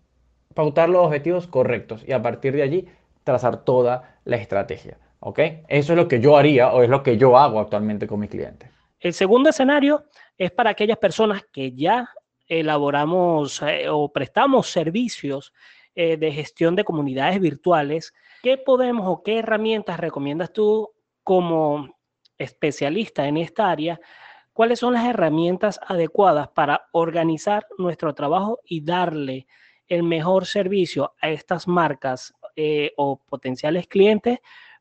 pautar 0.53 0.89
los 0.89 1.05
objetivos 1.05 1.47
correctos 1.47 2.03
y 2.07 2.11
a 2.11 2.21
partir 2.21 2.53
de 2.53 2.61
allí 2.61 2.87
trazar 3.23 3.63
toda 3.63 4.17
la 4.25 4.37
estrategia. 4.37 4.97
¿Ok? 5.19 5.39
Eso 5.67 5.93
es 5.93 5.97
lo 5.97 6.07
que 6.07 6.19
yo 6.19 6.37
haría 6.37 6.73
o 6.73 6.83
es 6.83 6.89
lo 6.89 7.01
que 7.01 7.17
yo 7.17 7.37
hago 7.37 7.59
actualmente 7.59 8.07
con 8.07 8.19
mis 8.19 8.29
clientes. 8.29 8.69
El 8.99 9.13
segundo 9.13 9.49
escenario 9.49 10.03
es 10.37 10.51
para 10.51 10.71
aquellas 10.71 10.97
personas 10.97 11.43
que 11.51 11.71
ya 11.71 12.09
elaboramos 12.47 13.61
eh, 13.61 13.89
o 13.89 14.11
prestamos 14.11 14.67
servicios 14.67 15.53
eh, 15.95 16.17
de 16.17 16.31
gestión 16.31 16.75
de 16.75 16.83
comunidades 16.83 17.39
virtuales. 17.39 18.13
¿Qué 18.41 18.57
podemos 18.57 19.05
o 19.07 19.23
qué 19.23 19.39
herramientas 19.39 19.99
recomiendas 19.99 20.51
tú 20.51 20.91
como 21.23 21.95
especialista 22.37 23.27
en 23.27 23.37
esta 23.37 23.69
área? 23.69 23.99
¿Cuáles 24.53 24.79
son 24.79 24.93
las 24.93 25.05
herramientas 25.05 25.79
adecuadas 25.85 26.49
para 26.49 26.87
organizar 26.91 27.65
nuestro 27.77 28.13
trabajo 28.13 28.59
y 28.65 28.81
darle 28.81 29.47
el 29.87 30.03
mejor 30.03 30.45
servicio 30.45 31.13
a 31.21 31.29
estas 31.29 31.67
marcas 31.67 32.33
eh, 32.55 32.93
o 32.97 33.17
potenciales 33.17 33.87
clientes 33.87 34.39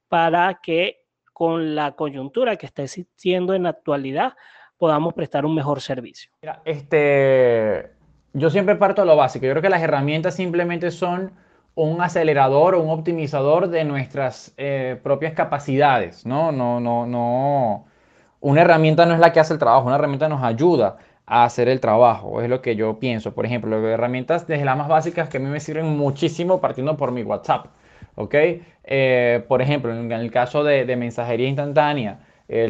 para 0.08 0.60
que 0.62 1.04
con 1.32 1.74
la 1.74 1.92
coyuntura 1.92 2.56
que 2.56 2.66
está 2.66 2.82
existiendo 2.82 3.54
en 3.54 3.64
la 3.64 3.70
actualidad 3.70 4.34
podamos 4.82 5.14
prestar 5.14 5.46
un 5.46 5.54
mejor 5.54 5.80
servicio. 5.80 6.28
este, 6.64 7.92
yo 8.32 8.50
siempre 8.50 8.74
parto 8.74 9.02
de 9.02 9.06
lo 9.06 9.14
básico. 9.14 9.46
Yo 9.46 9.52
creo 9.52 9.62
que 9.62 9.68
las 9.68 9.80
herramientas 9.80 10.34
simplemente 10.34 10.90
son 10.90 11.30
un 11.76 12.00
acelerador 12.00 12.74
o 12.74 12.82
un 12.82 12.90
optimizador 12.90 13.68
de 13.68 13.84
nuestras 13.84 14.52
eh, 14.56 14.98
propias 15.00 15.34
capacidades, 15.34 16.26
¿no? 16.26 16.50
No, 16.50 16.80
no, 16.80 17.06
no. 17.06 17.84
Una 18.40 18.62
herramienta 18.62 19.06
no 19.06 19.14
es 19.14 19.20
la 19.20 19.32
que 19.32 19.38
hace 19.38 19.52
el 19.52 19.60
trabajo, 19.60 19.86
una 19.86 19.94
herramienta 19.94 20.28
nos 20.28 20.42
ayuda 20.42 20.96
a 21.26 21.44
hacer 21.44 21.68
el 21.68 21.78
trabajo, 21.78 22.42
es 22.42 22.50
lo 22.50 22.60
que 22.60 22.74
yo 22.74 22.98
pienso. 22.98 23.32
Por 23.34 23.46
ejemplo, 23.46 23.88
herramientas 23.88 24.48
desde 24.48 24.64
las 24.64 24.76
más 24.76 24.88
básicas 24.88 25.28
que 25.28 25.36
a 25.36 25.40
mí 25.40 25.48
me 25.48 25.60
sirven 25.60 25.96
muchísimo 25.96 26.60
partiendo 26.60 26.96
por 26.96 27.12
mi 27.12 27.22
WhatsApp. 27.22 27.66
¿ok? 28.16 28.34
Eh, 28.84 29.44
por 29.46 29.62
ejemplo, 29.62 29.94
en 29.94 30.10
el 30.10 30.30
caso 30.32 30.64
de, 30.64 30.96
mensajería 30.96 31.46
instantánea, 31.46 32.18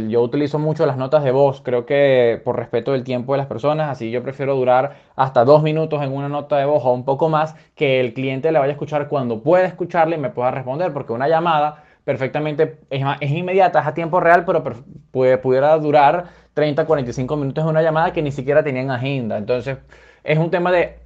yo 0.08 0.22
utilizo 0.22 0.58
mucho 0.58 0.86
las 0.86 0.96
notas 0.96 1.24
de 1.24 1.32
voz, 1.32 1.60
creo 1.60 1.86
que 1.86 2.40
por 2.44 2.56
respeto 2.56 2.92
del 2.92 3.04
tiempo 3.04 3.32
de 3.32 3.38
las 3.38 3.46
personas, 3.46 3.90
así 3.90 4.10
yo 4.10 4.22
prefiero 4.22 4.54
durar 4.54 4.96
hasta 5.16 5.44
dos 5.44 5.62
minutos 5.62 6.02
en 6.02 6.12
una 6.12 6.28
nota 6.28 6.56
de 6.56 6.64
voz 6.64 6.84
o 6.84 6.92
un 6.92 7.04
poco 7.04 7.28
más, 7.28 7.56
que 7.74 7.98
el 8.00 8.14
cliente 8.14 8.52
le 8.52 8.58
vaya 8.58 8.70
a 8.70 8.74
escuchar 8.74 9.08
cuando 9.08 9.42
pueda 9.42 9.64
escucharle 9.64 10.16
y 10.16 10.20
me 10.20 10.30
pueda 10.30 10.50
responder, 10.52 10.92
porque 10.92 11.12
una 11.12 11.28
llamada 11.28 11.84
perfectamente 12.04 12.78
es, 12.90 13.02
es 13.20 13.30
inmediata, 13.30 13.80
es 13.80 13.86
a 13.86 13.94
tiempo 13.94 14.20
real, 14.20 14.44
pero 14.44 14.62
puede, 15.10 15.38
pudiera 15.38 15.76
durar 15.78 16.26
30, 16.54 16.84
45 16.84 17.36
minutos 17.36 17.64
en 17.64 17.70
una 17.70 17.82
llamada 17.82 18.12
que 18.12 18.22
ni 18.22 18.30
siquiera 18.32 18.62
tenían 18.62 18.90
agenda. 18.90 19.38
Entonces, 19.38 19.78
es 20.22 20.38
un 20.38 20.50
tema 20.50 20.70
de 20.70 20.98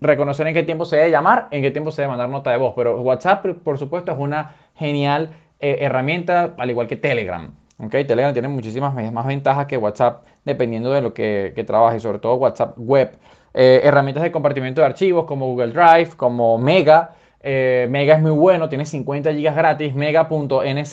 reconocer 0.00 0.46
en 0.46 0.54
qué 0.54 0.62
tiempo 0.62 0.84
se 0.84 0.96
debe 0.96 1.10
llamar, 1.10 1.48
en 1.50 1.62
qué 1.62 1.70
tiempo 1.70 1.90
se 1.90 2.02
debe 2.02 2.10
mandar 2.10 2.28
nota 2.28 2.50
de 2.50 2.58
voz. 2.58 2.74
Pero 2.76 3.00
WhatsApp, 3.00 3.44
por 3.64 3.78
supuesto, 3.78 4.12
es 4.12 4.18
una 4.18 4.54
genial 4.76 5.30
eh, 5.60 5.78
herramienta, 5.80 6.54
al 6.58 6.70
igual 6.70 6.88
que 6.88 6.96
Telegram. 6.96 7.54
¿Okay? 7.82 8.04
Telegram 8.04 8.32
tiene 8.32 8.48
muchísimas 8.48 8.94
más 9.12 9.26
ventajas 9.26 9.66
que 9.66 9.76
WhatsApp, 9.76 10.24
dependiendo 10.44 10.92
de 10.92 11.02
lo 11.02 11.12
que, 11.12 11.62
trabaje, 11.66 12.00
sobre 12.00 12.18
todo 12.18 12.34
WhatsApp 12.34 12.74
web. 12.78 13.16
Eh, 13.54 13.80
herramientas 13.84 14.22
de 14.22 14.32
compartimiento 14.32 14.80
de 14.80 14.86
archivos 14.86 15.26
como 15.26 15.46
Google 15.46 15.72
Drive, 15.72 16.10
como 16.16 16.58
Mega. 16.58 17.14
Eh, 17.40 17.86
Mega 17.90 18.14
es 18.14 18.22
muy 18.22 18.30
bueno, 18.30 18.68
tiene 18.68 18.86
50 18.86 19.32
GB 19.32 19.54
gratis, 19.54 19.94
mega.nz. 19.94 20.92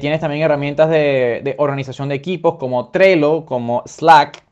tienes 0.00 0.20
también 0.20 0.42
herramientas 0.42 0.88
de, 0.88 1.40
de 1.44 1.54
organización 1.58 2.08
de 2.08 2.14
equipos 2.14 2.56
como 2.56 2.90
Trello, 2.90 3.44
como 3.44 3.82
Slack, 3.86 4.44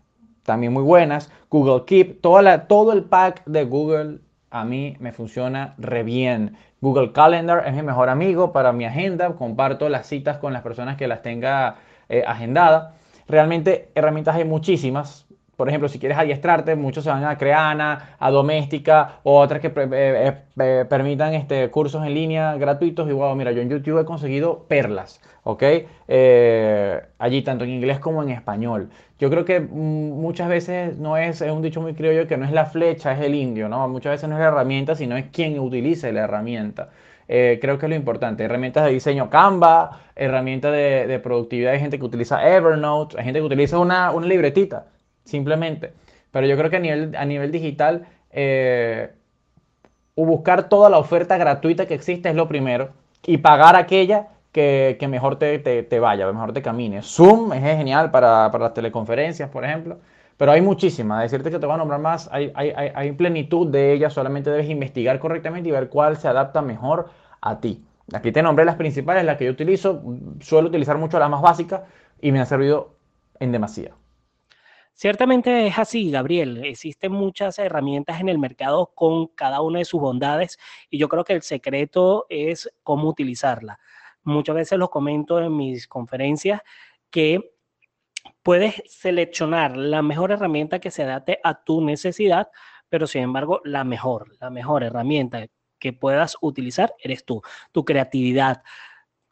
también 0.43 0.73
muy 0.73 0.83
buenas. 0.83 1.31
Google 1.49 1.85
Keep, 1.85 2.21
toda 2.21 2.67
todo 2.67 2.93
el 2.93 3.05
pack 3.05 3.45
de 3.45 3.65
Google 3.65 4.21
a 4.51 4.65
mí 4.65 4.97
me 5.01 5.13
funciona 5.13 5.75
re 5.79 6.03
bien. 6.03 6.57
Google 6.81 7.13
Calendar 7.13 7.65
es 7.67 7.75
mi 7.75 7.83
mejor 7.83 8.09
amigo 8.09 8.53
para 8.53 8.73
mi 8.73 8.85
agenda. 8.85 9.35
Comparto 9.37 9.89
las 9.89 10.07
citas 10.07 10.39
con 10.39 10.53
las 10.53 10.63
personas 10.63 10.97
que 10.97 11.07
las 11.09 11.23
tenga 11.23 11.77
eh, 12.09 12.25
agendadas. 12.27 12.95
Realmente 13.29 13.91
herramientas 13.95 14.37
hay 14.37 14.45
muchísimas. 14.45 15.27
Por 15.61 15.69
ejemplo, 15.69 15.91
si 15.91 15.99
quieres 15.99 16.17
adiestrarte, 16.17 16.75
muchos 16.75 17.05
se 17.05 17.11
van 17.11 17.23
a 17.23 17.37
Creana, 17.37 18.17
a 18.19 18.31
Doméstica, 18.31 19.17
o 19.25 19.39
otras 19.39 19.61
que 19.61 19.71
eh, 19.77 20.33
eh, 20.59 20.87
permitan 20.89 21.35
este, 21.35 21.69
cursos 21.69 22.03
en 22.03 22.15
línea 22.15 22.57
gratuitos. 22.57 23.07
Y 23.11 23.13
wow, 23.13 23.37
mira, 23.37 23.53
yo 23.53 23.61
en 23.61 23.69
YouTube 23.69 24.01
he 24.01 24.07
conseguido 24.07 24.65
perlas, 24.69 25.21
¿ok? 25.43 25.63
Eh, 26.09 27.03
allí, 27.19 27.43
tanto 27.43 27.65
en 27.65 27.73
inglés 27.73 27.99
como 27.99 28.23
en 28.23 28.31
español. 28.31 28.89
Yo 29.19 29.29
creo 29.29 29.45
que 29.45 29.61
mm, 29.61 30.19
muchas 30.19 30.49
veces 30.49 30.97
no 30.97 31.19
es, 31.19 31.43
es 31.43 31.53
un 31.53 31.61
dicho 31.61 31.83
muy 31.83 31.93
criollo 31.93 32.27
que 32.27 32.39
no 32.39 32.47
es 32.47 32.53
la 32.53 32.65
flecha, 32.65 33.13
es 33.13 33.21
el 33.21 33.35
indio, 33.35 33.69
¿no? 33.69 33.87
Muchas 33.87 34.13
veces 34.13 34.31
no 34.31 34.37
es 34.37 34.41
la 34.41 34.49
herramienta, 34.49 34.95
sino 34.95 35.19
es 35.19 35.27
quien 35.27 35.59
utilice 35.59 36.11
la 36.11 36.21
herramienta. 36.23 36.89
creo 37.29 37.77
que 37.79 37.85
es 37.85 37.91
lo 37.91 37.97
importante. 37.97 38.45
Herramientas 38.45 38.87
de 38.87 38.93
diseño 38.93 39.29
Canva, 39.29 40.01
herramientas 40.17 40.73
de, 40.73 41.21
productividad. 41.23 41.75
Hay 41.75 41.81
gente 41.81 41.99
que 41.99 42.05
utiliza 42.07 42.49
Evernote, 42.49 43.19
hay 43.19 43.25
gente 43.25 43.41
que 43.41 43.47
utiliza 43.47 43.79
una, 43.79 44.11
una 44.11 44.27
libretita 44.27 44.87
simplemente. 45.31 45.93
Pero 46.31 46.47
yo 46.47 46.57
creo 46.57 46.71
que 46.71 46.77
a 46.77 47.25
nivel, 47.25 47.53
digital, 47.53 48.07
eh, 48.31 49.11
buscar 50.17 50.69
toda 50.69 50.91
la 50.91 50.99
oferta 50.99 51.37
gratuita 51.39 51.87
que 51.87 51.95
existe 51.95 52.29
es 52.29 52.35
lo 52.35 52.47
primero 52.47 52.91
y 53.27 53.39
pagar 53.39 53.77
aquella 53.77 54.29
que, 54.53 54.97
mejor 55.09 55.37
te, 55.37 56.01
vaya, 56.01 56.31
mejor 56.31 56.53
te 56.53 56.63
camine. 56.63 57.03
Zoom 57.03 57.53
es 57.53 57.63
genial 57.63 58.11
para, 58.11 58.51
las 58.51 58.75
teleconferencias, 58.75 59.49
por 59.51 59.65
ejemplo, 59.65 59.99
pero 60.37 60.53
hay 60.53 60.61
muchísimas. 60.61 61.23
Decirte 61.23 61.51
que 61.51 61.59
te 61.59 61.67
voy 61.67 61.75
a 61.75 61.79
nombrar 61.79 62.01
más, 62.01 62.29
hay 62.33 63.13
plenitud 63.17 63.69
de 63.69 63.93
ellas, 63.93 64.13
solamente 64.13 64.51
debes 64.51 64.69
investigar 64.69 65.19
correctamente 65.19 65.69
y 65.69 65.73
ver 65.73 65.89
cuál 65.89 66.17
se 66.17 66.29
adapta 66.29 66.63
mejor 66.63 67.09
a 67.41 67.61
ti. 67.61 67.85
Aquí 68.13 68.33
te 68.33 68.43
nombré 68.43 68.65
las 68.65 68.77
principales, 68.77 69.25
las 69.25 69.37
que 69.37 69.45
yo 69.45 69.53
utilizo. 69.53 70.03
Suelo 70.41 70.69
utilizar 70.69 70.99
mucho 70.99 71.19
las 71.19 71.31
más 71.31 71.43
básicas 71.43 71.83
y 72.21 72.33
me 72.33 72.41
han 72.41 72.47
servido 72.47 72.97
en 73.39 73.53
demasía. 73.53 73.93
Ciertamente 75.01 75.67
es 75.67 75.79
así, 75.79 76.11
Gabriel. 76.11 76.63
Existen 76.63 77.13
muchas 77.13 77.59
herramientas 77.59 78.21
en 78.21 78.29
el 78.29 78.39
mercado 78.39 78.93
con 78.95 79.29
cada 79.29 79.63
una 79.63 79.79
de 79.79 79.87
sus 79.87 79.99
bondades 79.99 80.59
y 80.91 80.99
yo 80.99 81.09
creo 81.09 81.25
que 81.25 81.33
el 81.33 81.41
secreto 81.41 82.27
es 82.29 82.71
cómo 82.83 83.09
utilizarla. 83.09 83.81
Muchas 84.25 84.57
veces 84.57 84.79
lo 84.79 84.91
comento 84.91 85.41
en 85.41 85.57
mis 85.57 85.89
conferencias 85.89 86.61
que 87.09 87.55
puedes 88.43 88.83
seleccionar 88.89 89.75
la 89.75 90.03
mejor 90.03 90.33
herramienta 90.33 90.81
que 90.81 90.91
se 90.91 91.05
adapte 91.05 91.41
a 91.45 91.65
tu 91.65 91.81
necesidad, 91.81 92.51
pero 92.91 93.07
sin 93.07 93.23
embargo 93.23 93.63
la 93.65 93.85
mejor, 93.85 94.37
la 94.39 94.51
mejor 94.51 94.83
herramienta 94.83 95.47
que 95.79 95.95
puedas 95.95 96.37
utilizar 96.43 96.95
eres 97.03 97.25
tú, 97.25 97.41
tu 97.73 97.87
creatividad, 97.87 98.63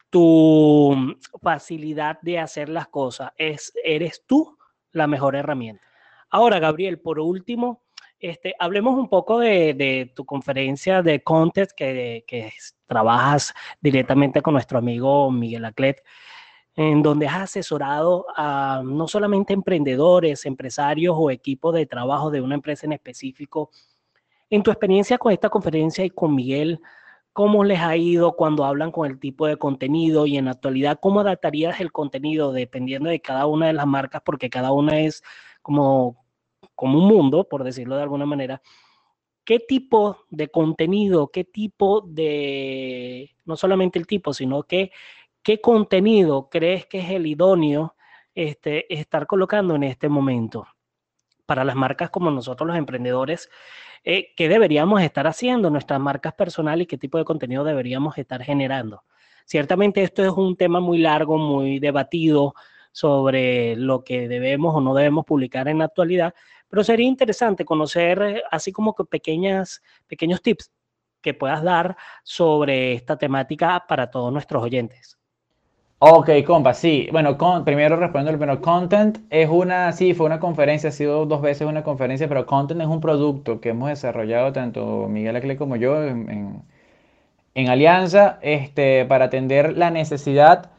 tu 0.09 1.15
facilidad 1.43 2.19
de 2.23 2.39
hacer 2.39 2.69
las 2.69 2.87
cosas, 2.87 3.33
es, 3.37 3.71
eres 3.83 4.23
tú 4.25 4.57
la 4.91 5.07
mejor 5.07 5.35
herramienta. 5.35 5.83
Ahora, 6.29 6.59
Gabriel, 6.59 6.99
por 6.99 7.19
último, 7.19 7.83
este, 8.19 8.53
hablemos 8.59 8.99
un 8.99 9.07
poco 9.07 9.39
de, 9.39 10.11
tu 10.15 10.25
conferencia 10.25 11.01
de 11.01 11.23
Contest 11.23 11.71
que, 11.71 12.51
trabajas 12.85 13.53
directamente 13.79 14.41
con 14.41 14.53
nuestro 14.53 14.79
amigo 14.79 15.31
Miguel 15.31 15.65
Aclet, 15.65 16.03
en 16.75 17.01
donde 17.03 17.27
has 17.27 17.41
asesorado 17.41 18.25
a 18.35 18.81
no 18.83 19.07
solamente 19.07 19.53
emprendedores, 19.53 20.45
empresarios 20.45 21.15
o 21.17 21.29
equipos 21.29 21.75
de 21.75 21.85
trabajo 21.85 22.31
de 22.31 22.41
una 22.41 22.55
empresa 22.55 22.85
en 22.87 22.93
específico. 22.93 23.69
En 24.49 24.63
tu 24.63 24.71
experiencia 24.71 25.17
con 25.17 25.31
esta 25.31 25.49
conferencia 25.49 26.03
y 26.03 26.09
con 26.09 26.33
Miguel, 26.33 26.79
cómo 27.39 27.63
les 27.63 27.79
ha 27.79 27.95
ido 27.95 28.33
cuando 28.33 28.65
hablan 28.65 28.91
con 28.91 29.09
el 29.09 29.17
tipo 29.17 29.47
de 29.47 29.55
contenido 29.55 30.25
y 30.25 30.35
en 30.35 30.43
la 30.43 30.51
actualidad, 30.51 30.99
cómo 31.01 31.21
adaptarías 31.21 31.79
el 31.79 31.89
contenido 31.89 32.51
dependiendo 32.51 33.09
de 33.09 33.21
cada 33.21 33.45
una 33.45 33.67
de 33.67 33.71
las 33.71 33.87
marcas, 33.87 34.21
porque 34.25 34.49
cada 34.49 34.73
una 34.73 34.99
es 34.99 35.23
como, 35.61 36.25
como 36.75 36.99
un 36.99 37.07
mundo, 37.07 37.47
por 37.47 37.63
decirlo 37.63 37.95
de 37.95 38.01
alguna 38.03 38.25
manera. 38.25 38.61
¿Qué 39.45 39.59
tipo 39.59 40.25
de 40.29 40.49
contenido, 40.49 41.29
qué 41.29 41.45
tipo 41.45 42.01
de, 42.01 43.33
no 43.45 43.55
solamente 43.55 43.97
el 43.99 44.05
tipo, 44.05 44.33
sino 44.33 44.63
que, 44.63 44.91
qué 45.41 45.61
contenido 45.61 46.49
crees 46.49 46.87
que 46.87 46.99
es 46.99 47.09
el 47.09 47.25
idóneo 47.25 47.95
este, 48.35 48.93
estar 48.93 49.27
colocando 49.27 49.75
en 49.75 49.83
este 49.83 50.09
momento? 50.09 50.67
Para 51.45 51.63
las 51.63 51.77
marcas 51.77 52.09
como 52.09 52.31
nosotros 52.31 52.67
los 52.67 52.75
emprendedores, 52.75 53.49
eh, 54.03 54.33
qué 54.35 54.49
deberíamos 54.49 55.01
estar 55.01 55.27
haciendo, 55.27 55.69
nuestras 55.69 55.99
marcas 55.99 56.33
personales 56.33 56.83
y 56.83 56.87
qué 56.87 56.97
tipo 56.97 57.17
de 57.17 57.25
contenido 57.25 57.63
deberíamos 57.63 58.17
estar 58.17 58.43
generando. 58.43 59.03
Ciertamente 59.45 60.03
esto 60.03 60.23
es 60.23 60.31
un 60.31 60.55
tema 60.55 60.79
muy 60.79 60.99
largo, 60.99 61.37
muy 61.37 61.79
debatido 61.79 62.53
sobre 62.91 63.75
lo 63.75 64.03
que 64.03 64.27
debemos 64.27 64.75
o 64.75 64.81
no 64.81 64.93
debemos 64.93 65.25
publicar 65.25 65.67
en 65.67 65.79
la 65.79 65.85
actualidad, 65.85 66.33
pero 66.67 66.83
sería 66.83 67.07
interesante 67.07 67.65
conocer 67.65 68.21
eh, 68.21 68.43
así 68.51 68.71
como 68.71 68.95
que 68.95 69.05
pequeñas, 69.05 69.81
pequeños 70.07 70.41
tips 70.41 70.71
que 71.21 71.33
puedas 71.33 71.63
dar 71.63 71.97
sobre 72.23 72.93
esta 72.93 73.17
temática 73.17 73.85
para 73.87 74.09
todos 74.09 74.31
nuestros 74.31 74.63
oyentes. 74.63 75.18
Ok, 76.01 76.29
compa, 76.45 76.73
sí. 76.73 77.09
Bueno, 77.11 77.37
primero 77.65 77.97
respondo, 77.97 78.31
pero 78.39 78.61
content 78.61 79.17
es 79.29 79.49
una, 79.49 79.91
sí, 79.91 80.13
fue 80.13 80.27
una 80.27 80.39
conferencia, 80.39 80.89
ha 80.89 80.91
sido 80.93 81.25
dos 81.25 81.41
veces 81.41 81.67
una 81.67 81.83
conferencia, 81.83 82.27
pero 82.29 82.45
content 82.45 82.79
es 82.81 82.87
un 82.87 83.01
producto 83.01 83.59
que 83.59 83.69
hemos 83.69 83.89
desarrollado 83.89 84.53
tanto 84.53 85.07
Miguel 85.09 85.35
Acle 85.35 85.57
como 85.57 85.75
yo 85.75 86.01
en, 86.05 86.63
alianza 87.69 88.39
este, 88.41 89.05
para 89.05 89.25
atender 89.25 89.77
la 89.77 89.91
necesidad 89.91 90.71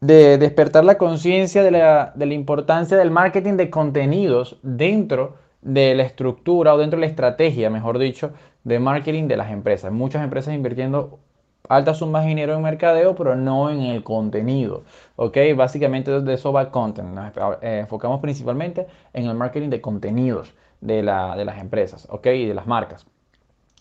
de 0.00 0.38
despertar 0.38 0.84
la 0.84 0.98
conciencia 0.98 1.62
de 1.62 1.70
la, 1.70 2.12
de 2.14 2.26
la 2.26 2.34
importancia 2.34 2.98
del 2.98 3.10
marketing 3.10 3.54
de 3.54 3.70
contenidos 3.70 4.58
dentro 4.62 5.36
de 5.62 5.94
la 5.94 6.02
estructura 6.02 6.74
o 6.74 6.78
dentro 6.78 6.98
de 6.98 7.06
la 7.06 7.10
estrategia, 7.10 7.70
mejor 7.70 7.98
dicho, 7.98 8.32
de 8.64 8.78
marketing 8.80 9.28
de 9.28 9.36
las 9.38 9.50
empresas. 9.50 9.92
Muchas 9.92 10.22
empresas 10.22 10.54
invirtiendo 10.54 11.20
altas 11.68 11.98
sumas 11.98 12.22
de 12.24 12.28
dinero 12.30 12.54
en 12.54 12.62
mercadeo, 12.62 13.14
pero 13.14 13.36
no 13.36 13.70
en 13.70 13.82
el 13.82 14.02
contenido. 14.02 14.84
¿Ok? 15.16 15.38
Básicamente 15.56 16.20
de 16.20 16.34
eso 16.34 16.52
va 16.52 16.70
content. 16.70 17.08
Nos 17.08 17.32
eh, 17.62 17.80
enfocamos 17.80 18.20
principalmente 18.20 18.86
en 19.12 19.26
el 19.26 19.34
marketing 19.34 19.70
de 19.70 19.80
contenidos 19.80 20.54
de, 20.80 21.02
las 21.02 21.58
empresas, 21.58 22.06
¿ok? 22.10 22.26
Y 22.26 22.46
de 22.46 22.54
las 22.54 22.66
marcas. 22.66 23.06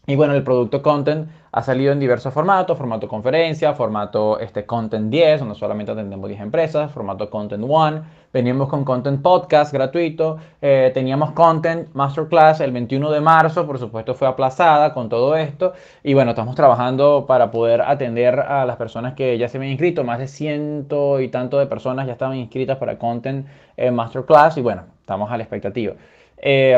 Y 0.07 0.15
bueno, 0.15 0.35
el 0.35 0.43
producto 0.43 0.83
content 0.83 1.29
ha 1.51 1.63
salido 1.63 1.91
en 1.91 1.99
diversos 1.99 2.31
formatos, 2.31 2.77
formato 2.77 3.07
conferencia, 3.07 3.73
formato 3.73 4.39
este, 4.39 4.65
content 4.65 5.09
10, 5.09 5.39
donde 5.39 5.55
solamente 5.55 5.93
atendemos 5.93 6.29
10 6.29 6.41
empresas, 6.41 6.91
formato 6.91 7.29
content 7.29 7.63
1, 7.65 8.03
veníamos 8.31 8.69
con 8.69 8.85
content 8.85 9.21
podcast 9.23 9.73
gratuito, 9.73 10.37
eh, 10.61 10.91
teníamos 10.93 11.31
content 11.31 11.87
masterclass 11.93 12.59
el 12.59 12.71
21 12.71 13.09
de 13.09 13.21
marzo, 13.21 13.65
por 13.65 13.79
supuesto 13.79 14.13
fue 14.13 14.27
aplazada 14.27 14.93
con 14.93 15.09
todo 15.09 15.35
esto, 15.35 15.73
y 16.03 16.13
bueno, 16.13 16.31
estamos 16.31 16.55
trabajando 16.55 17.25
para 17.25 17.49
poder 17.49 17.81
atender 17.81 18.39
a 18.41 18.65
las 18.65 18.75
personas 18.75 19.15
que 19.15 19.37
ya 19.39 19.47
se 19.47 19.57
habían 19.57 19.71
inscrito, 19.71 20.03
más 20.03 20.19
de 20.19 20.27
ciento 20.27 21.19
y 21.19 21.29
tanto 21.29 21.57
de 21.57 21.65
personas 21.65 22.05
ya 22.05 22.13
estaban 22.13 22.37
inscritas 22.37 22.77
para 22.77 22.99
content 22.99 23.47
eh, 23.75 23.89
masterclass, 23.89 24.57
y 24.57 24.61
bueno, 24.61 24.83
estamos 24.99 25.31
a 25.31 25.37
la 25.37 25.43
expectativa. 25.43 25.95
Eh, 26.37 26.77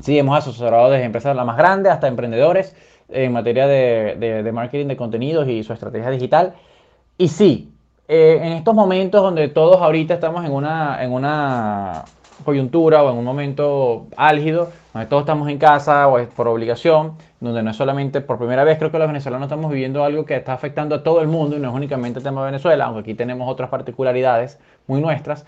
Sí, 0.00 0.18
hemos 0.18 0.36
asesorado 0.38 0.90
desde 0.90 1.04
empresas 1.04 1.34
las 1.34 1.46
más 1.46 1.56
grandes 1.56 1.92
hasta 1.92 2.08
emprendedores 2.08 2.76
en 3.08 3.32
materia 3.32 3.66
de, 3.66 4.50
marketing 4.52 4.86
de 4.88 4.96
contenidos 4.96 5.48
y 5.48 5.62
su 5.62 5.72
estrategia 5.72 6.10
digital. 6.10 6.54
Y 7.18 7.28
sí, 7.28 7.72
eh, 8.08 8.38
en 8.42 8.52
estos 8.52 8.74
momentos 8.74 9.22
donde 9.22 9.48
todos 9.48 9.80
ahorita 9.80 10.14
estamos 10.14 10.44
en 10.44 10.52
una, 10.52 11.02
en 11.02 11.12
una 11.12 12.04
coyuntura 12.44 13.02
o 13.02 13.10
en 13.10 13.16
un 13.16 13.24
momento 13.24 14.06
álgido, 14.16 14.70
donde 14.92 15.08
todos 15.08 15.22
estamos 15.22 15.48
en 15.48 15.58
casa 15.58 16.08
o 16.08 16.18
es 16.18 16.28
por 16.28 16.46
obligación, 16.48 17.14
donde 17.40 17.62
no 17.62 17.70
es 17.70 17.76
solamente 17.76 18.20
por 18.20 18.38
primera 18.38 18.64
vez, 18.64 18.78
creo 18.78 18.90
que 18.90 18.98
los 18.98 19.06
venezolanos 19.08 19.46
estamos 19.46 19.70
viviendo 19.70 20.04
algo 20.04 20.24
que 20.24 20.36
está 20.36 20.52
afectando 20.52 20.96
a 20.96 21.02
todo 21.02 21.20
el 21.20 21.28
mundo 21.28 21.56
y 21.56 21.60
no 21.60 21.68
es 21.68 21.74
únicamente 21.74 22.18
el 22.18 22.24
tema 22.24 22.42
de 22.42 22.46
Venezuela, 22.46 22.84
aunque 22.84 23.00
aquí 23.00 23.14
tenemos 23.14 23.50
otras 23.50 23.70
particularidades 23.70 24.58
muy 24.86 25.00
nuestras. 25.00 25.46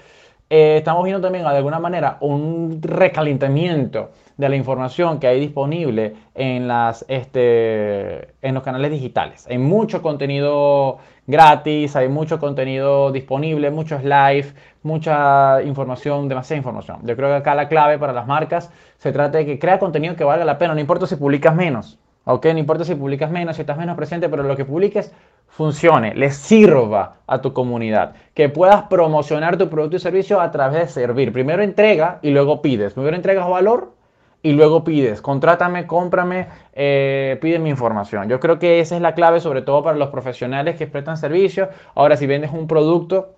Eh, 0.50 0.76
estamos 0.78 1.04
viendo 1.04 1.20
también 1.20 1.44
de 1.44 1.50
alguna 1.50 1.78
manera 1.78 2.16
un 2.20 2.80
recalentamiento 2.80 4.10
de 4.38 4.48
la 4.48 4.56
información 4.56 5.18
que 5.18 5.26
hay 5.26 5.40
disponible 5.40 6.14
en, 6.34 6.68
las, 6.68 7.04
este, 7.08 8.28
en 8.40 8.54
los 8.54 8.62
canales 8.62 8.90
digitales. 8.92 9.46
Hay 9.50 9.58
mucho 9.58 10.00
contenido 10.00 10.98
gratis, 11.26 11.96
hay 11.96 12.08
mucho 12.08 12.38
contenido 12.38 13.10
disponible, 13.10 13.70
muchos 13.70 14.04
live, 14.04 14.46
mucha 14.84 15.60
información, 15.62 16.28
demasiada 16.28 16.56
información. 16.56 17.00
Yo 17.02 17.16
creo 17.16 17.30
que 17.30 17.34
acá 17.34 17.56
la 17.56 17.68
clave 17.68 17.98
para 17.98 18.12
las 18.12 18.28
marcas 18.28 18.70
se 18.98 19.10
trata 19.10 19.38
de 19.38 19.44
que 19.44 19.58
crea 19.58 19.80
contenido 19.80 20.14
que 20.14 20.24
valga 20.24 20.44
la 20.44 20.56
pena, 20.56 20.72
no 20.72 20.80
importa 20.80 21.08
si 21.08 21.16
publicas 21.16 21.56
menos, 21.56 21.98
¿ok? 22.24 22.46
No 22.46 22.58
importa 22.58 22.84
si 22.84 22.94
publicas 22.94 23.32
menos, 23.32 23.56
si 23.56 23.62
estás 23.62 23.76
menos 23.76 23.96
presente, 23.96 24.28
pero 24.28 24.44
lo 24.44 24.56
que 24.56 24.64
publiques 24.64 25.12
funcione, 25.48 26.14
le 26.14 26.30
sirva 26.30 27.16
a 27.26 27.40
tu 27.40 27.52
comunidad, 27.52 28.14
que 28.34 28.48
puedas 28.48 28.84
promocionar 28.84 29.56
tu 29.56 29.68
producto 29.68 29.96
y 29.96 29.98
servicio 29.98 30.40
a 30.40 30.52
través 30.52 30.80
de 30.80 30.88
servir. 30.88 31.32
Primero 31.32 31.62
entrega 31.64 32.20
y 32.22 32.30
luego 32.30 32.62
pides. 32.62 32.94
Primero 32.94 33.16
entregas 33.16 33.48
valor 33.48 33.97
y 34.42 34.52
luego 34.52 34.84
pides, 34.84 35.20
contrátame, 35.20 35.86
cómprame, 35.86 36.46
eh, 36.72 37.38
pide 37.40 37.58
mi 37.58 37.70
información. 37.70 38.28
Yo 38.28 38.38
creo 38.38 38.58
que 38.58 38.80
esa 38.80 38.94
es 38.96 39.02
la 39.02 39.14
clave, 39.14 39.40
sobre 39.40 39.62
todo 39.62 39.82
para 39.82 39.98
los 39.98 40.08
profesionales 40.10 40.76
que 40.76 40.86
prestan 40.86 41.16
servicios. 41.16 41.68
Ahora, 41.94 42.16
si 42.16 42.26
vendes 42.26 42.52
un 42.52 42.68
producto, 42.68 43.34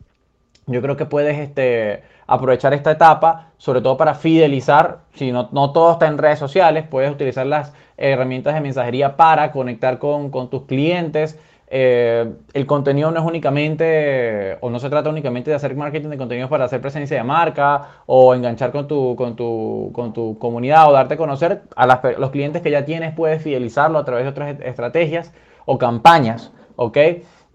yo 0.67 0.83
creo 0.83 0.97
que 0.97 1.07
puedes 1.07 1.39
este, 1.39 2.03
aprovechar 2.27 2.75
esta 2.75 2.93
etapa, 2.93 3.51
sobre 3.57 3.81
todo 3.81 3.97
para 3.97 4.15
fidelizar. 4.15 5.01
Si 5.15 5.33
no, 5.33 5.49
no 5.53 5.73
todo 5.73 5.93
está 5.93 6.07
en 6.07 6.19
redes 6.19 6.39
sociales, 6.39 6.85
puedes 6.89 7.11
utilizar 7.11 7.47
las 7.47 7.73
herramientas 7.97 8.55
de 8.55 8.61
mensajería 8.61 9.17
para 9.17 9.53
conectar 9.53 9.99
con, 9.99 10.31
con 10.31 10.51
tus 10.51 10.65
clientes 10.67 11.39
eh, 11.73 12.29
el 12.53 12.67
contenido 12.67 13.13
no 13.13 13.21
es 13.21 13.25
únicamente, 13.25 14.59
o 14.61 14.71
no 14.71 14.81
se 14.81 14.91
trata 14.91 15.09
únicamente 15.09 15.51
de 15.51 15.57
hacer 15.57 15.77
marketing 15.77 16.09
de 16.09 16.19
contenidos 16.19 16.51
para 16.51 16.65
hacer 16.65 16.81
presencia 16.81 17.17
de 17.17 17.23
marca 17.23 18.03
o 18.07 18.35
enganchar 18.35 18.73
con 18.73 18.89
tu, 18.89 19.15
con 19.15 19.37
tu, 19.37 19.91
con 19.93 20.13
tu 20.13 20.37
comunidad 20.37 20.89
o 20.89 20.93
darte 20.93 21.15
a 21.15 21.17
conocer 21.17 21.63
a 21.77 21.87
los 22.19 22.31
clientes 22.31 22.61
que 22.61 22.73
ya 22.73 22.85
tienes, 22.85 23.15
puedes 23.15 23.41
fidelizarlo 23.41 23.99
a 23.99 24.05
través 24.05 24.25
de 24.25 24.31
otras 24.31 24.57
estrategias 24.61 25.33
o 25.65 25.79
campañas, 25.79 26.53
¿ok? 26.75 26.97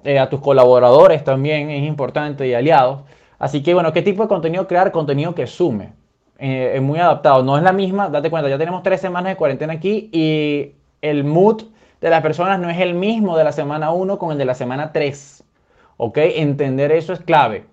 Eh, 0.06 0.18
a 0.18 0.30
tus 0.30 0.40
colaboradores 0.40 1.22
también 1.26 1.70
es 1.70 1.84
importante 1.84 2.48
y 2.48 2.54
aliados. 2.54 3.02
Así 3.38 3.62
que, 3.64 3.74
bueno, 3.74 3.92
¿qué 3.92 4.02
tipo 4.02 4.24
de 4.24 4.30
contenido 4.30 4.66
crear? 4.66 4.94
Contenido 4.94 5.36
que 5.36 5.46
sume. 5.46 5.92
Eh, 6.40 6.74
es 6.76 6.82
muy 6.82 7.00
adaptado. 7.00 7.44
No 7.44 7.58
es 7.58 7.64
la 7.64 7.74
misma, 7.74 8.08
date 8.08 8.30
cuenta, 8.30 8.48
ya 8.50 8.58
tenemos 8.58 8.82
tres 8.82 9.02
semanas 9.02 9.34
de 9.34 9.36
cuarentena 9.36 9.74
aquí 9.74 10.10
y 10.14 10.72
el 11.02 11.26
mood 11.26 11.64
de 12.06 12.12
las 12.12 12.22
personas 12.22 12.60
no 12.60 12.70
es 12.70 12.80
el 12.80 12.94
mismo 12.94 13.36
de 13.36 13.44
la 13.44 13.52
semana 13.52 13.90
1 13.90 14.20
con 14.20 14.32
el 14.32 14.38
de 14.38 14.46
la 14.46 14.54
semana 14.54 14.92
3. 14.92 15.44
¿Ok? 15.98 16.20
Entender 16.20 16.92
eso 16.92 17.14
es 17.14 17.20
clave. 17.20 17.66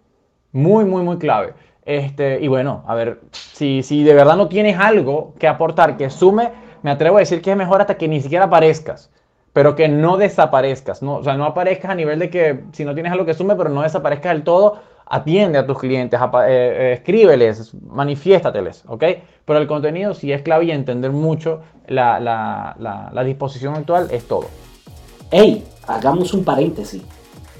Muy, 0.52 0.86
muy, 0.86 1.02
muy 1.02 1.18
clave. 1.18 1.52
Este, 1.84 2.40
y 2.40 2.48
bueno, 2.48 2.82
a 2.86 2.94
ver, 2.94 3.20
si, 3.32 3.82
si 3.82 4.02
de 4.02 4.14
verdad 4.14 4.38
no 4.38 4.48
tienes 4.48 4.78
algo 4.78 5.34
que 5.38 5.46
aportar 5.46 5.98
que 5.98 6.08
sume, 6.08 6.50
me 6.80 6.90
atrevo 6.90 7.18
a 7.18 7.20
decir 7.20 7.42
que 7.42 7.50
es 7.50 7.56
mejor 7.58 7.82
hasta 7.82 7.98
que 7.98 8.08
ni 8.08 8.22
siquiera 8.22 8.46
aparezcas, 8.46 9.10
pero 9.52 9.76
que 9.76 9.88
no 9.88 10.16
desaparezcas. 10.16 11.02
No, 11.02 11.16
o 11.16 11.22
sea, 11.22 11.36
no 11.36 11.44
aparezcas 11.44 11.90
a 11.90 11.94
nivel 11.94 12.18
de 12.18 12.30
que 12.30 12.64
si 12.72 12.86
no 12.86 12.94
tienes 12.94 13.12
algo 13.12 13.26
que 13.26 13.34
sume, 13.34 13.54
pero 13.54 13.68
no 13.68 13.82
desaparezcas 13.82 14.32
del 14.32 14.44
todo, 14.44 14.80
atiende 15.12 15.58
a 15.58 15.66
tus 15.66 15.78
clientes, 15.78 16.18
eh, 16.18 16.26
eh, 16.48 16.92
escríbeles, 16.94 17.74
manifiéstateles, 17.74 18.82
¿ok? 18.88 19.04
Pero 19.44 19.58
el 19.58 19.66
contenido 19.66 20.14
sí 20.14 20.32
es 20.32 20.40
clave 20.40 20.64
y 20.64 20.70
entender 20.70 21.12
mucho 21.12 21.60
la, 21.86 22.18
la 22.18 23.24
disposición 23.24 23.74
actual 23.74 24.08
es 24.10 24.26
todo. 24.26 24.46
¡Hey! 25.30 25.64
Hagamos 25.86 26.32
un 26.32 26.44
paréntesis. 26.44 27.02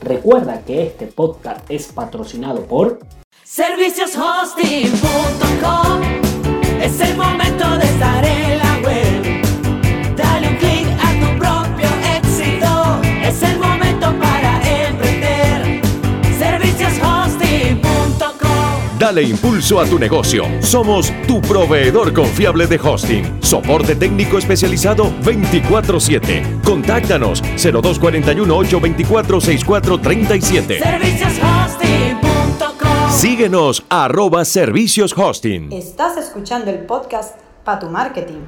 Recuerda 0.01 0.63
que 0.63 0.85
este 0.85 1.07
podcast 1.07 1.71
es 1.71 1.93
patrocinado 1.93 2.63
por 2.63 3.01
servicioshosting.com. 3.45 6.01
Es 6.81 6.99
el 7.01 7.17
momento 7.17 7.77
de 7.77 7.85
estar 7.85 8.25
en 8.25 8.62
Dale 19.13 19.29
impulso 19.29 19.79
a 19.79 19.85
tu 19.85 19.99
negocio. 19.99 20.45
Somos 20.63 21.13
tu 21.27 21.43
proveedor 21.43 22.15
confiable 22.15 22.67
de 22.67 22.77
hosting. 22.77 23.43
Soporte 23.43 23.95
técnico 23.95 24.39
especializado 24.39 25.13
24/7. 25.23 26.63
Contáctanos 26.65 27.43
0241 27.43 28.57
824 28.57 29.39
6437. 29.39 30.79
Servicioshosting.com. 30.79 33.11
Síguenos 33.11 33.85
arroba 33.91 34.47
servicios 34.47 35.13
hosting. 35.15 35.71
Estás 35.73 36.17
escuchando 36.17 36.71
el 36.71 36.87
podcast 36.87 37.39
Pa' 37.65 37.79
tu 37.79 37.91
Marketing. 37.91 38.41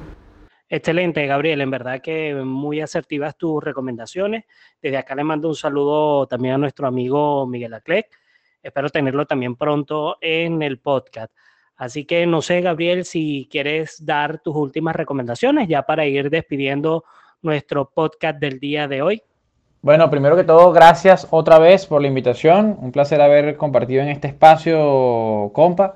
Excelente, 0.67 1.27
Gabriel. 1.27 1.61
En 1.61 1.69
verdad 1.69 2.01
que 2.01 2.33
muy 2.33 2.81
asertivas 2.81 3.37
tus 3.37 3.63
recomendaciones. 3.63 4.45
Desde 4.81 4.97
acá 4.97 5.13
le 5.13 5.23
mando 5.23 5.47
un 5.47 5.55
saludo 5.55 6.25
también 6.25 6.55
a 6.55 6.57
nuestro 6.57 6.87
amigo 6.87 7.45
Miguel 7.45 7.75
Aclec. 7.75 8.07
Espero 8.65 8.89
tenerlo 8.89 9.27
también 9.27 9.55
pronto 9.55 10.17
en 10.21 10.63
el 10.63 10.79
podcast. 10.79 11.31
Así 11.77 12.05
que 12.05 12.25
no 12.25 12.41
sé, 12.41 12.61
Gabriel, 12.61 13.05
si 13.05 13.47
quieres 13.51 14.03
dar 14.03 14.39
tus 14.39 14.55
últimas 14.55 14.95
recomendaciones 14.95 15.67
ya 15.67 15.83
para 15.83 16.07
ir 16.07 16.31
despidiendo 16.31 17.03
nuestro 17.43 17.91
podcast 17.91 18.39
del 18.39 18.59
día 18.59 18.87
de 18.87 19.03
hoy. 19.03 19.21
Bueno, 19.83 20.09
primero 20.09 20.35
que 20.35 20.43
todo, 20.43 20.71
gracias 20.71 21.27
otra 21.29 21.59
vez 21.59 21.85
por 21.85 22.01
la 22.01 22.07
invitación. 22.07 22.75
Un 22.81 22.91
placer 22.91 23.21
haber 23.21 23.55
compartido 23.55 24.01
en 24.01 24.09
este 24.09 24.29
espacio, 24.29 25.51
compa. 25.53 25.93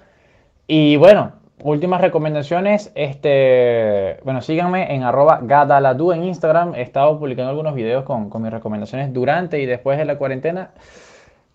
Y 0.67 0.95
bueno, 0.97 1.31
últimas 1.63 2.01
recomendaciones. 2.01 2.91
Este, 2.93 4.19
bueno, 4.23 4.41
síganme 4.41 4.93
en 4.93 5.01
arroba 5.01 5.39
gadaladu 5.41 6.11
en 6.11 6.23
Instagram. 6.23 6.75
He 6.75 6.83
estado 6.83 7.17
publicando 7.17 7.49
algunos 7.49 7.73
videos 7.73 8.03
con, 8.03 8.29
con 8.29 8.43
mis 8.43 8.51
recomendaciones 8.51 9.11
durante 9.11 9.59
y 9.59 9.65
después 9.65 9.97
de 9.97 10.05
la 10.05 10.19
cuarentena. 10.19 10.69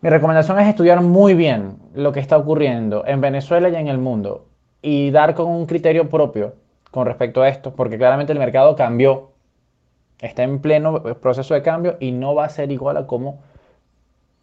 Mi 0.05 0.11
recomendación 0.11 0.61
es 0.61 0.69
estudiar 0.69 1.01
muy 1.01 1.33
bien 1.33 1.79
lo 1.95 2.12
que 2.12 2.21
está 2.21 2.37
ocurriendo 2.37 3.07
en 3.07 3.23
Venezuela 3.23 3.71
y 3.71 3.75
en 3.75 3.88
el 3.88 3.97
mundo 3.97 4.49
y 4.83 5.11
dar 5.11 5.35
con 5.35 5.47
un 5.47 5.64
criterio 5.64 6.11
propio 6.11 6.57
con 6.90 7.07
respecto 7.07 7.40
a 7.40 7.49
esto, 7.49 7.75
porque 7.75 7.97
claramente 7.97 8.35
el 8.35 8.38
mercado 8.38 8.77
cambió 8.77 9.31
está 10.21 10.43
en 10.43 10.59
pleno 10.59 11.03
proceso 11.23 11.55
de 11.55 11.62
cambio 11.62 11.97
y 12.01 12.12
no 12.12 12.35
va 12.35 12.45
a 12.45 12.51
ser 12.51 12.71
igual 12.71 12.99
a 12.99 13.07
como 13.07 13.40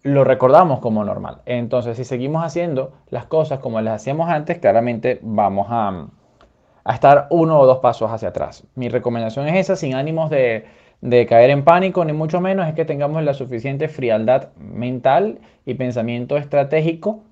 lo 0.02 0.24
recordamos 0.24 0.80
como 0.80 1.04
normal. 1.04 1.44
Entonces, 1.46 1.96
si 1.96 2.06
seguimos 2.06 2.44
haciendo 2.44 2.94
las 3.12 3.26
cosas 3.26 3.60
como 3.60 3.80
las 3.82 4.02
hacíamos 4.02 4.32
antes, 4.32 4.58
claramente 4.58 5.20
vamos 5.22 5.68
a, 5.70 6.08
a 6.84 6.94
estar 6.96 7.28
uno 7.30 7.60
o 7.60 7.68
dos 7.68 7.78
pasos 7.82 8.10
hacia 8.10 8.30
atrás. 8.30 8.64
Mi 8.74 8.90
recomendación 8.90 9.48
es 9.48 9.58
esa, 9.58 9.76
sin 9.76 9.94
ánimos 9.94 10.32
de, 10.32 10.66
de 11.02 11.26
caer 11.26 11.50
en 11.50 11.64
pánico, 11.64 12.06
ni 12.06 12.14
mucho 12.14 12.40
menos, 12.42 12.68
es 12.68 12.76
que 12.76 12.86
tengamos 12.86 13.24
la 13.24 13.34
suficiente 13.34 13.88
frialdad 13.88 14.50
mental 14.58 15.40
y 15.66 15.74
pensamiento 15.74 16.38
estratégico 16.38 17.24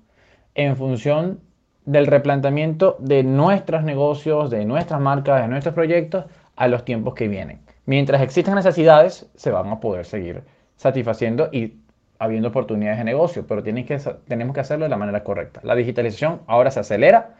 en 0.54 0.76
función 0.76 1.40
del 1.84 2.06
replanteamiento 2.06 2.96
de 2.98 3.22
nuestros 3.22 3.82
negocios, 3.82 4.50
de 4.50 4.64
nuestras 4.64 5.00
marcas, 5.00 5.42
de 5.42 5.48
nuestros 5.48 5.74
proyectos 5.74 6.24
a 6.56 6.68
los 6.68 6.84
tiempos 6.84 7.14
que 7.14 7.28
vienen. 7.28 7.60
Mientras 7.86 8.20
existan 8.22 8.56
necesidades, 8.56 9.30
se 9.34 9.50
van 9.50 9.68
a 9.68 9.80
poder 9.80 10.04
seguir 10.04 10.42
satisfaciendo 10.76 11.48
y 11.52 11.74
habiendo 12.18 12.48
oportunidades 12.48 12.98
de 12.98 13.04
negocio, 13.04 13.46
pero 13.46 13.62
que, 13.62 13.98
tenemos 14.28 14.54
que 14.54 14.60
hacerlo 14.60 14.84
de 14.84 14.90
la 14.90 14.96
manera 14.96 15.24
correcta. 15.24 15.60
La 15.64 15.74
digitalización 15.74 16.42
ahora 16.46 16.70
se 16.70 16.80
acelera, 16.80 17.36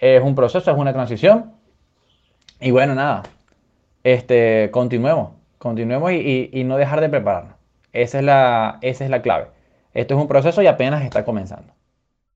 es 0.00 0.22
un 0.22 0.34
proceso, 0.34 0.70
es 0.70 0.76
una 0.76 0.92
transición. 0.92 1.52
Y 2.60 2.70
bueno, 2.70 2.94
nada, 2.94 3.22
este, 4.02 4.70
continuemos, 4.70 5.32
continuemos 5.64 6.12
y, 6.12 6.62
no 6.64 6.76
dejar 6.76 7.00
de 7.00 7.08
prepararnos. 7.08 7.54
Esa 7.94 8.18
es, 8.18 8.24
la, 8.24 8.78
esa 8.82 9.04
es 9.04 9.10
la 9.10 9.22
clave. 9.22 9.46
Esto 9.94 10.14
es 10.14 10.20
un 10.20 10.28
proceso 10.28 10.60
y 10.60 10.66
apenas 10.66 11.02
está 11.02 11.24
comenzando. 11.24 11.72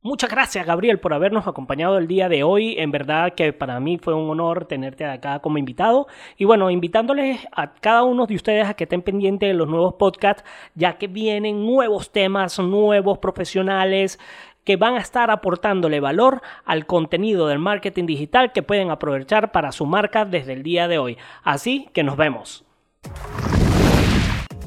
Muchas 0.00 0.30
gracias, 0.30 0.64
Gabriel, 0.64 0.98
por 0.98 1.12
habernos 1.12 1.46
acompañado 1.46 1.98
el 1.98 2.06
día 2.06 2.30
de 2.30 2.42
hoy. 2.42 2.76
En 2.78 2.90
verdad 2.90 3.34
que 3.34 3.52
para 3.52 3.80
mí 3.80 3.98
fue 3.98 4.14
un 4.14 4.30
honor 4.30 4.64
tenerte 4.64 5.04
acá 5.04 5.40
como 5.40 5.58
invitado. 5.58 6.06
Y 6.38 6.46
bueno, 6.46 6.70
invitándoles 6.70 7.46
a 7.52 7.74
cada 7.74 8.02
uno 8.04 8.26
de 8.26 8.36
ustedes 8.36 8.66
a 8.66 8.72
que 8.72 8.84
estén 8.84 9.02
pendientes 9.02 9.46
de 9.46 9.54
los 9.54 9.68
nuevos 9.68 9.94
podcasts, 9.94 10.44
ya 10.74 10.94
que 10.94 11.06
vienen 11.06 11.66
nuevos 11.66 12.10
temas, 12.10 12.58
nuevos 12.58 13.18
profesionales 13.18 14.18
que 14.64 14.76
van 14.76 14.94
a 14.94 15.00
estar 15.00 15.30
aportándole 15.30 16.00
valor 16.00 16.40
al 16.64 16.86
contenido 16.86 17.46
del 17.46 17.58
marketing 17.58 18.06
digital 18.06 18.52
que 18.52 18.62
pueden 18.62 18.90
aprovechar 18.90 19.52
para 19.52 19.72
su 19.72 19.84
marca 19.84 20.24
desde 20.24 20.54
el 20.54 20.62
día 20.62 20.88
de 20.88 20.98
hoy. 20.98 21.18
Así 21.42 21.90
que 21.92 22.02
nos 22.04 22.16
vemos. 22.16 22.67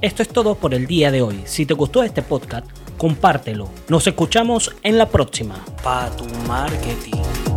Esto 0.01 0.23
es 0.23 0.29
todo 0.29 0.55
por 0.55 0.73
el 0.73 0.87
día 0.87 1.11
de 1.11 1.21
hoy. 1.21 1.43
Si 1.45 1.67
te 1.67 1.75
gustó 1.75 2.01
este 2.01 2.23
podcast, 2.23 2.65
compártelo. 2.97 3.69
Nos 3.87 4.07
escuchamos 4.07 4.75
en 4.81 4.97
la 4.97 5.07
próxima. 5.07 5.63
Pa' 5.83 6.09
tu 6.17 6.25
marketing. 6.47 7.50